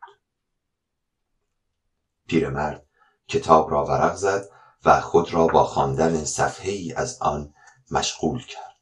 پیرمرد 2.27 2.85
کتاب 3.27 3.71
را 3.71 3.85
ورق 3.85 4.15
زد 4.15 4.49
و 4.85 5.01
خود 5.01 5.33
را 5.33 5.47
با 5.47 5.63
خواندن 5.63 6.23
صفحه 6.23 6.71
ای 6.71 6.93
از 6.93 7.21
آن 7.21 7.53
مشغول 7.91 8.45
کرد. 8.45 8.75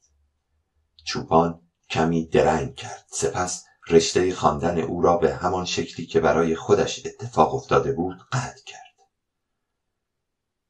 چوپان 1.04 1.60
کمی 1.90 2.26
درنگ 2.26 2.74
کرد. 2.74 3.06
سپس 3.10 3.64
رشته 3.88 4.34
خواندن 4.34 4.78
او 4.78 5.02
را 5.02 5.16
به 5.16 5.34
همان 5.34 5.64
شکلی 5.64 6.06
که 6.06 6.20
برای 6.20 6.56
خودش 6.56 7.06
اتفاق 7.06 7.54
افتاده 7.54 7.92
بود 7.92 8.18
قطع 8.32 8.64
کرد. 8.66 9.08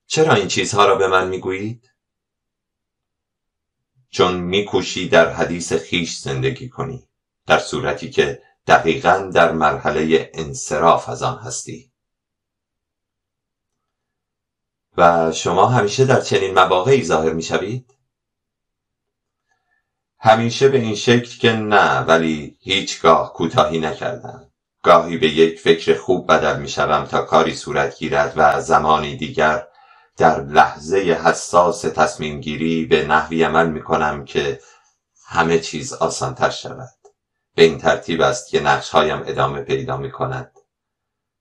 چرا 0.07 0.35
این 0.35 0.49
چیزها 0.49 0.87
را 0.87 0.95
به 0.95 1.09
من 1.09 1.29
می‌گویید؟ 1.29 1.91
چون 4.11 4.35
میکوشی 4.35 5.09
در 5.09 5.33
حدیث 5.33 5.73
خیش 5.73 6.19
زندگی 6.19 6.69
کنی 6.69 7.09
در 7.47 7.59
صورتی 7.59 8.11
که 8.11 8.43
دقیقا 8.67 9.31
در 9.35 9.53
مرحله 9.53 10.31
انصراف 10.35 11.09
از 11.09 11.23
آن 11.23 11.39
هستی. 11.39 11.93
و 14.97 15.33
شما 15.33 15.67
همیشه 15.67 16.05
در 16.05 16.21
چنین 16.21 16.55
مواقعی 16.55 17.05
ظاهر 17.05 17.33
می‌شوید؟ 17.33 17.94
همیشه 20.25 20.69
به 20.69 20.79
این 20.79 20.95
شکل 20.95 21.39
که 21.39 21.53
نه 21.53 22.01
ولی 22.01 22.57
هیچگاه 22.61 23.33
کوتاهی 23.33 23.79
نکردم. 23.79 24.51
گاهی 24.83 25.19
به 25.19 25.29
یک 25.29 25.61
فکر 25.61 25.99
خوب 25.99 26.33
بدل 26.33 26.61
می 26.61 26.69
شوم 26.69 27.05
تا 27.05 27.23
کاری 27.23 27.55
صورت 27.55 27.99
گیرد 27.99 28.33
و 28.37 28.61
زمانی 28.61 29.17
دیگر 29.17 29.67
در 30.17 30.41
لحظه 30.41 30.99
حساس 30.99 31.81
تصمیم 31.81 32.41
گیری 32.41 32.85
به 32.85 33.07
نحوی 33.07 33.43
عمل 33.43 33.71
می 33.71 33.83
کنم 33.83 34.25
که 34.25 34.61
همه 35.27 35.59
چیز 35.59 35.93
آسانتر 35.93 36.51
شود. 36.51 36.89
به 37.55 37.63
این 37.63 37.79
ترتیب 37.79 38.21
است 38.21 38.49
که 38.49 38.61
نقشهایم 38.61 39.23
ادامه 39.27 39.61
پیدا 39.61 39.97
می 39.97 40.11
کند 40.11 40.53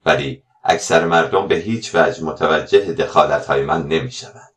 ولی 0.06 0.44
اکثر 0.64 1.06
مردم 1.06 1.48
به 1.48 1.56
هیچ 1.56 1.96
وجه 1.96 2.24
متوجه 2.24 2.94
دخالت 2.94 3.46
های 3.46 3.62
من 3.62 3.88
نمی 3.88 4.12
شوند 4.12 4.54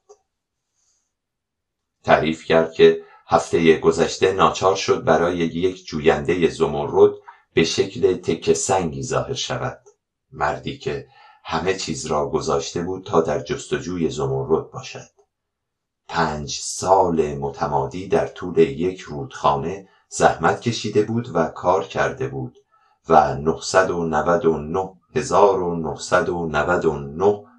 تعریف 2.05 2.45
کرد 2.45 2.73
که 2.73 3.07
هفته 3.29 3.79
گذشته 3.79 4.33
ناچار 4.33 4.77
شد 4.77 5.05
برای 5.05 5.37
یک 5.37 5.87
جوینده 5.87 6.49
زمرد 6.49 7.13
به 7.55 7.65
شکل 7.65 8.17
تک 8.17 8.53
سنگی 8.53 9.03
ظاهر 9.03 9.35
شود. 9.35 9.83
مردی 10.33 10.79
که 10.79 11.07
همه 11.45 11.75
چیز 11.75 12.07
را 12.07 12.31
گذاشته 12.31 12.83
بود 12.83 13.07
تا 13.07 13.21
در 13.21 13.43
جستجوی 13.43 14.11
زمرد 14.11 14.71
باشد. 14.71 15.11
پنج 16.09 16.59
سال 16.63 17.35
متمادی 17.35 18.09
در 18.09 18.27
طول 18.27 18.59
یک 18.59 19.01
رودخانه 19.01 19.89
زحمت 20.09 20.61
کشیده 20.61 21.03
بود 21.03 21.31
و 21.35 21.49
کار 21.49 21.85
کرده 21.85 22.29
بود 22.29 22.59
و 23.09 23.35
999 23.35 24.91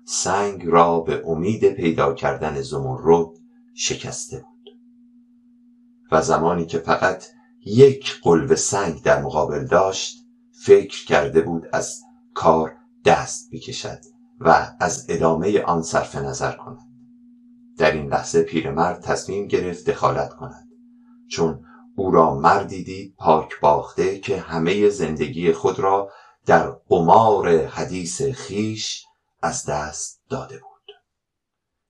سنگ 0.07 0.67
را 0.67 0.99
به 0.99 1.23
امید 1.25 1.73
پیدا 1.73 2.13
کردن 2.13 2.61
زمرد 2.61 3.27
شکسته 3.75 4.37
بود. 4.37 4.56
و 6.11 6.21
زمانی 6.21 6.65
که 6.65 6.79
فقط 6.79 7.25
یک 7.65 8.19
قلب 8.23 8.55
سنگ 8.55 9.01
در 9.01 9.21
مقابل 9.21 9.65
داشت 9.65 10.17
فکر 10.63 11.05
کرده 11.05 11.41
بود 11.41 11.67
از 11.73 12.01
کار 12.33 12.75
دست 13.05 13.49
بکشد 13.51 13.99
و 14.39 14.71
از 14.79 15.05
ادامه 15.09 15.61
آن 15.61 15.81
صرف 15.81 16.15
نظر 16.15 16.51
کند. 16.51 16.87
در 17.77 17.91
این 17.91 18.07
لحظه 18.07 18.43
پیرمرد 18.43 19.01
تصمیم 19.01 19.47
گرفت 19.47 19.89
دخالت 19.89 20.33
کند 20.33 20.67
چون 21.29 21.65
او 21.95 22.11
را 22.11 22.35
مردی 22.35 22.83
دید 22.83 23.15
پاک 23.17 23.59
باخته 23.59 24.19
که 24.19 24.37
همه 24.37 24.89
زندگی 24.89 25.53
خود 25.53 25.79
را 25.79 26.11
در 26.45 26.69
قمار 26.89 27.65
حدیث 27.65 28.21
خیش 28.21 29.05
از 29.41 29.65
دست 29.65 30.21
داده 30.29 30.55
بود. 30.55 30.91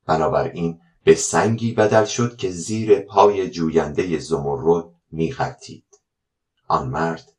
بنابراین 0.06 0.80
به 1.08 1.16
سنگی 1.16 1.74
بدل 1.74 2.06
شد 2.06 2.38
که 2.38 2.52
زیر 2.52 3.00
پای 3.00 3.50
جوینده 3.50 4.20
زمرد 4.20 4.86
میغلطید 5.12 5.86
آن 6.68 6.90
مرد 6.90 7.34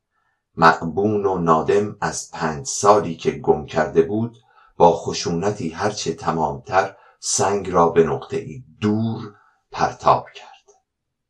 مقبون 0.57 1.27
و 1.27 1.39
نادم 1.39 1.97
از 2.01 2.31
پنج 2.31 2.67
سالی 2.67 3.17
که 3.17 3.31
گم 3.31 3.67
کرده 3.67 4.03
بود 4.03 4.37
با 4.77 4.93
خشونتی 4.93 5.69
هرچه 5.69 6.15
تمامتر 6.15 6.97
سنگ 7.21 7.71
را 7.71 7.89
به 7.89 8.05
نقطه 8.05 8.47
دور 8.81 9.35
پرتاب 9.71 10.27
کرد. 10.35 10.75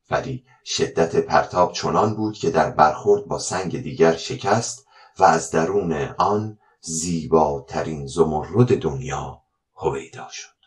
ولی 0.09 0.45
شدت 0.65 1.15
پرتاب 1.15 1.73
چنان 1.73 2.15
بود 2.15 2.37
که 2.37 2.49
در 2.49 2.71
برخورد 2.71 3.25
با 3.25 3.39
سنگ 3.39 3.81
دیگر 3.81 4.15
شکست 4.15 4.87
و 5.19 5.23
از 5.23 5.51
درون 5.51 5.93
آن 6.17 6.59
زیباترین 6.81 8.07
زمرد 8.07 8.79
دنیا 8.81 9.41
هویدا 9.75 10.27
شد. 10.31 10.58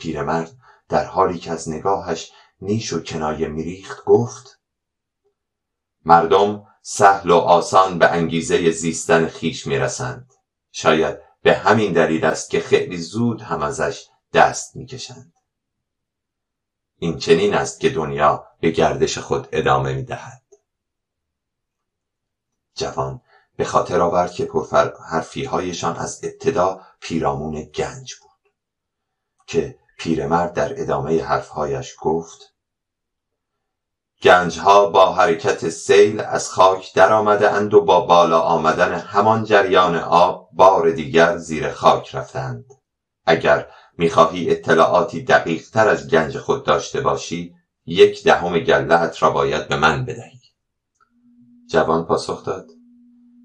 پیرمرد 0.00 0.52
در 0.88 1.04
حالی 1.04 1.38
که 1.38 1.50
از 1.50 1.68
نگاهش 1.68 2.32
نیش 2.60 2.92
و 2.92 3.00
کنایه 3.00 3.48
میریخت 3.48 4.04
گفت 4.04 4.60
مردم 6.04 6.66
سهل 6.82 7.30
و 7.30 7.36
آسان 7.36 7.98
به 7.98 8.10
انگیزه 8.10 8.70
زیستن 8.70 9.26
خیش 9.26 9.66
می‌رسند. 9.66 10.32
شاید 10.72 11.18
به 11.42 11.54
همین 11.54 11.92
دلیل 11.92 12.24
است 12.24 12.50
که 12.50 12.60
خیلی 12.60 12.96
زود 12.96 13.42
هم 13.42 13.62
ازش 13.62 14.08
دست 14.32 14.76
می‌کشند. 14.76 15.32
این 16.98 17.18
چنین 17.18 17.54
است 17.54 17.80
که 17.80 17.90
دنیا 17.90 18.46
به 18.60 18.70
گردش 18.70 19.18
خود 19.18 19.48
ادامه 19.52 19.94
می‌دهد. 19.94 20.42
جوان 22.74 23.20
به 23.56 23.64
خاطر 23.64 24.00
آورد 24.00 24.32
که 24.32 24.44
پرفر 24.44 24.92
هایشان 25.50 25.96
از 25.96 26.24
ابتدا 26.24 26.80
پیرامون 27.00 27.62
گنج 27.62 28.14
بود 28.14 28.52
که 29.46 29.78
پیرمرد 30.00 30.52
در 30.52 30.80
ادامه 30.80 31.22
حرفهایش 31.22 31.94
گفت 32.00 32.54
گنجها 34.22 34.86
با 34.86 35.12
حرکت 35.12 35.68
سیل 35.68 36.20
از 36.20 36.50
خاک 36.50 36.94
در 36.94 37.12
آمده 37.12 37.50
اند 37.50 37.74
و 37.74 37.80
با 37.80 38.00
بالا 38.00 38.40
آمدن 38.40 38.92
همان 38.94 39.44
جریان 39.44 39.96
آب 39.96 40.48
بار 40.52 40.90
دیگر 40.90 41.36
زیر 41.36 41.70
خاک 41.70 42.14
رفتند 42.14 42.64
اگر 43.26 43.66
می‌خواهی 43.98 44.50
اطلاعاتی 44.50 45.22
دقیق 45.22 45.70
تر 45.70 45.88
از 45.88 46.10
گنج 46.10 46.38
خود 46.38 46.64
داشته 46.64 47.00
باشی 47.00 47.54
یک 47.86 48.24
دهم 48.24 48.58
گلهت 48.58 49.22
را 49.22 49.30
باید 49.30 49.68
به 49.68 49.76
من 49.76 50.04
بدهی. 50.04 50.40
جوان 51.70 52.04
پاسخ 52.04 52.44
داد. 52.44 52.66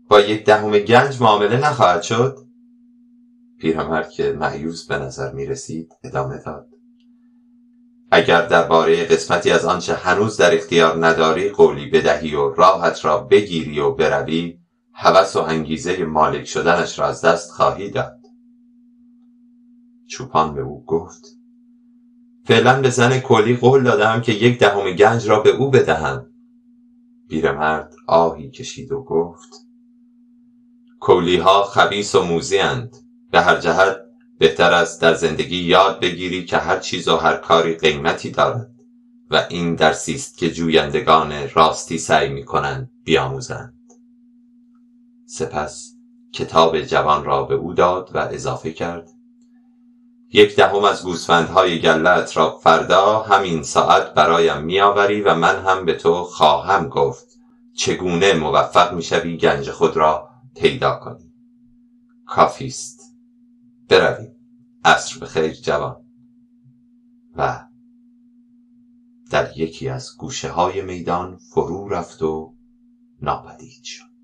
با 0.10 0.20
یک 0.20 0.46
دهم 0.46 0.80
گنج 0.80 1.22
معامله 1.22 1.58
نخواهد 1.58 2.02
شد؟ 2.02 2.45
پیرمرد 3.66 4.10
که 4.10 4.32
معیوز 4.32 4.88
به 4.88 4.98
نظر 4.98 5.32
می 5.32 5.46
رسید 5.46 5.94
ادامه 6.04 6.38
داد. 6.38 6.68
اگر 8.12 8.48
درباره 8.48 9.06
قسمتی 9.06 9.52
از 9.52 9.66
آنچه 9.66 9.94
هنوز 9.94 10.38
در 10.38 10.56
اختیار 10.56 11.06
نداری 11.06 11.50
قولی 11.50 11.90
بدهی 11.90 12.36
و 12.36 12.50
راحت 12.50 13.06
را 13.06 13.18
بگیری 13.18 13.80
و 13.80 13.92
بروی 13.92 14.60
هوس 14.94 15.36
و 15.36 15.40
انگیزه 15.40 16.06
مالک 16.06 16.46
شدنش 16.46 17.00
را 17.00 17.06
از 17.06 17.22
دست 17.22 17.52
خواهی 17.52 17.90
داد. 17.90 18.20
چوپان 20.08 20.54
به 20.54 20.62
او 20.62 20.86
گفت 20.86 21.26
فعلا 22.44 22.82
به 22.82 22.90
زن 22.90 23.20
کلی 23.20 23.56
قول 23.56 23.84
دادم 23.84 24.22
که 24.22 24.32
یک 24.32 24.60
دهم 24.60 24.92
گنج 24.92 25.30
را 25.30 25.40
به 25.40 25.50
او 25.50 25.72
بدهم. 25.72 26.28
پیرمرد 27.30 27.96
آهی 28.08 28.50
کشید 28.52 28.92
و 28.92 29.04
گفت 29.04 29.50
کولی 31.00 31.38
ها 31.38 31.64
خبیس 31.64 32.16
و 32.16 32.24
موزی 32.24 32.58
به 33.36 33.42
هر 33.42 33.60
جهت 33.60 33.98
بهتر 34.40 34.74
است 34.74 35.02
در 35.02 35.14
زندگی 35.14 35.58
یاد 35.58 36.00
بگیری 36.00 36.46
که 36.46 36.58
هر 36.58 36.80
چیز 36.80 37.08
و 37.08 37.16
هر 37.16 37.38
کاری 37.38 37.74
قیمتی 37.74 38.32
دارد 38.32 38.72
و 39.32 39.46
این 39.50 39.76
درسی 39.76 40.16
است 40.16 40.38
که 40.38 40.52
جویندگان 40.52 41.34
راستی 41.54 41.98
سعی 41.98 42.30
می 42.30 42.46
کنند 42.46 42.92
بیاموزند. 43.04 43.74
سپس 45.26 45.96
کتاب 46.34 46.82
جوان 46.82 47.26
را 47.26 47.44
به 47.44 47.56
او 47.56 47.74
داد 47.74 48.12
و 48.14 48.18
اضافه 48.18 48.72
کرد. 48.72 49.10
یک 50.34 50.56
دهم 50.56 50.84
از 50.84 51.04
گوسفندهای 51.04 51.82
گلت 51.82 52.38
را 52.38 52.58
فردا 52.58 53.20
همین 53.20 53.64
ساعت 53.64 54.14
برایم 54.14 54.62
میآوری 54.62 55.22
و 55.22 55.36
من 55.36 55.60
هم 55.66 55.86
به 55.86 55.94
تو 55.94 56.24
خواهم 56.24 56.90
گفت 56.90 57.40
چگونه 57.74 58.34
موفق 58.34 58.94
می‌شوی 58.94 59.38
گنج 59.38 59.72
خود 59.72 59.98
را 59.98 60.30
پیدا 60.56 60.96
کنی. 60.96 61.32
کافی 62.26 62.68
است. 62.68 62.95
برویم. 63.90 64.36
عصر 64.86 65.20
بخیر 65.20 65.54
جوان. 65.54 66.06
و 67.36 67.68
در 69.32 69.58
یکی 69.58 69.90
از 69.90 70.18
گوشه 70.18 70.50
های 70.52 70.82
میدان 70.82 71.38
فرو 71.38 71.90
رفت 71.90 72.22
و 72.22 72.56
ناپدید 73.22 73.84
شد. 73.84 74.15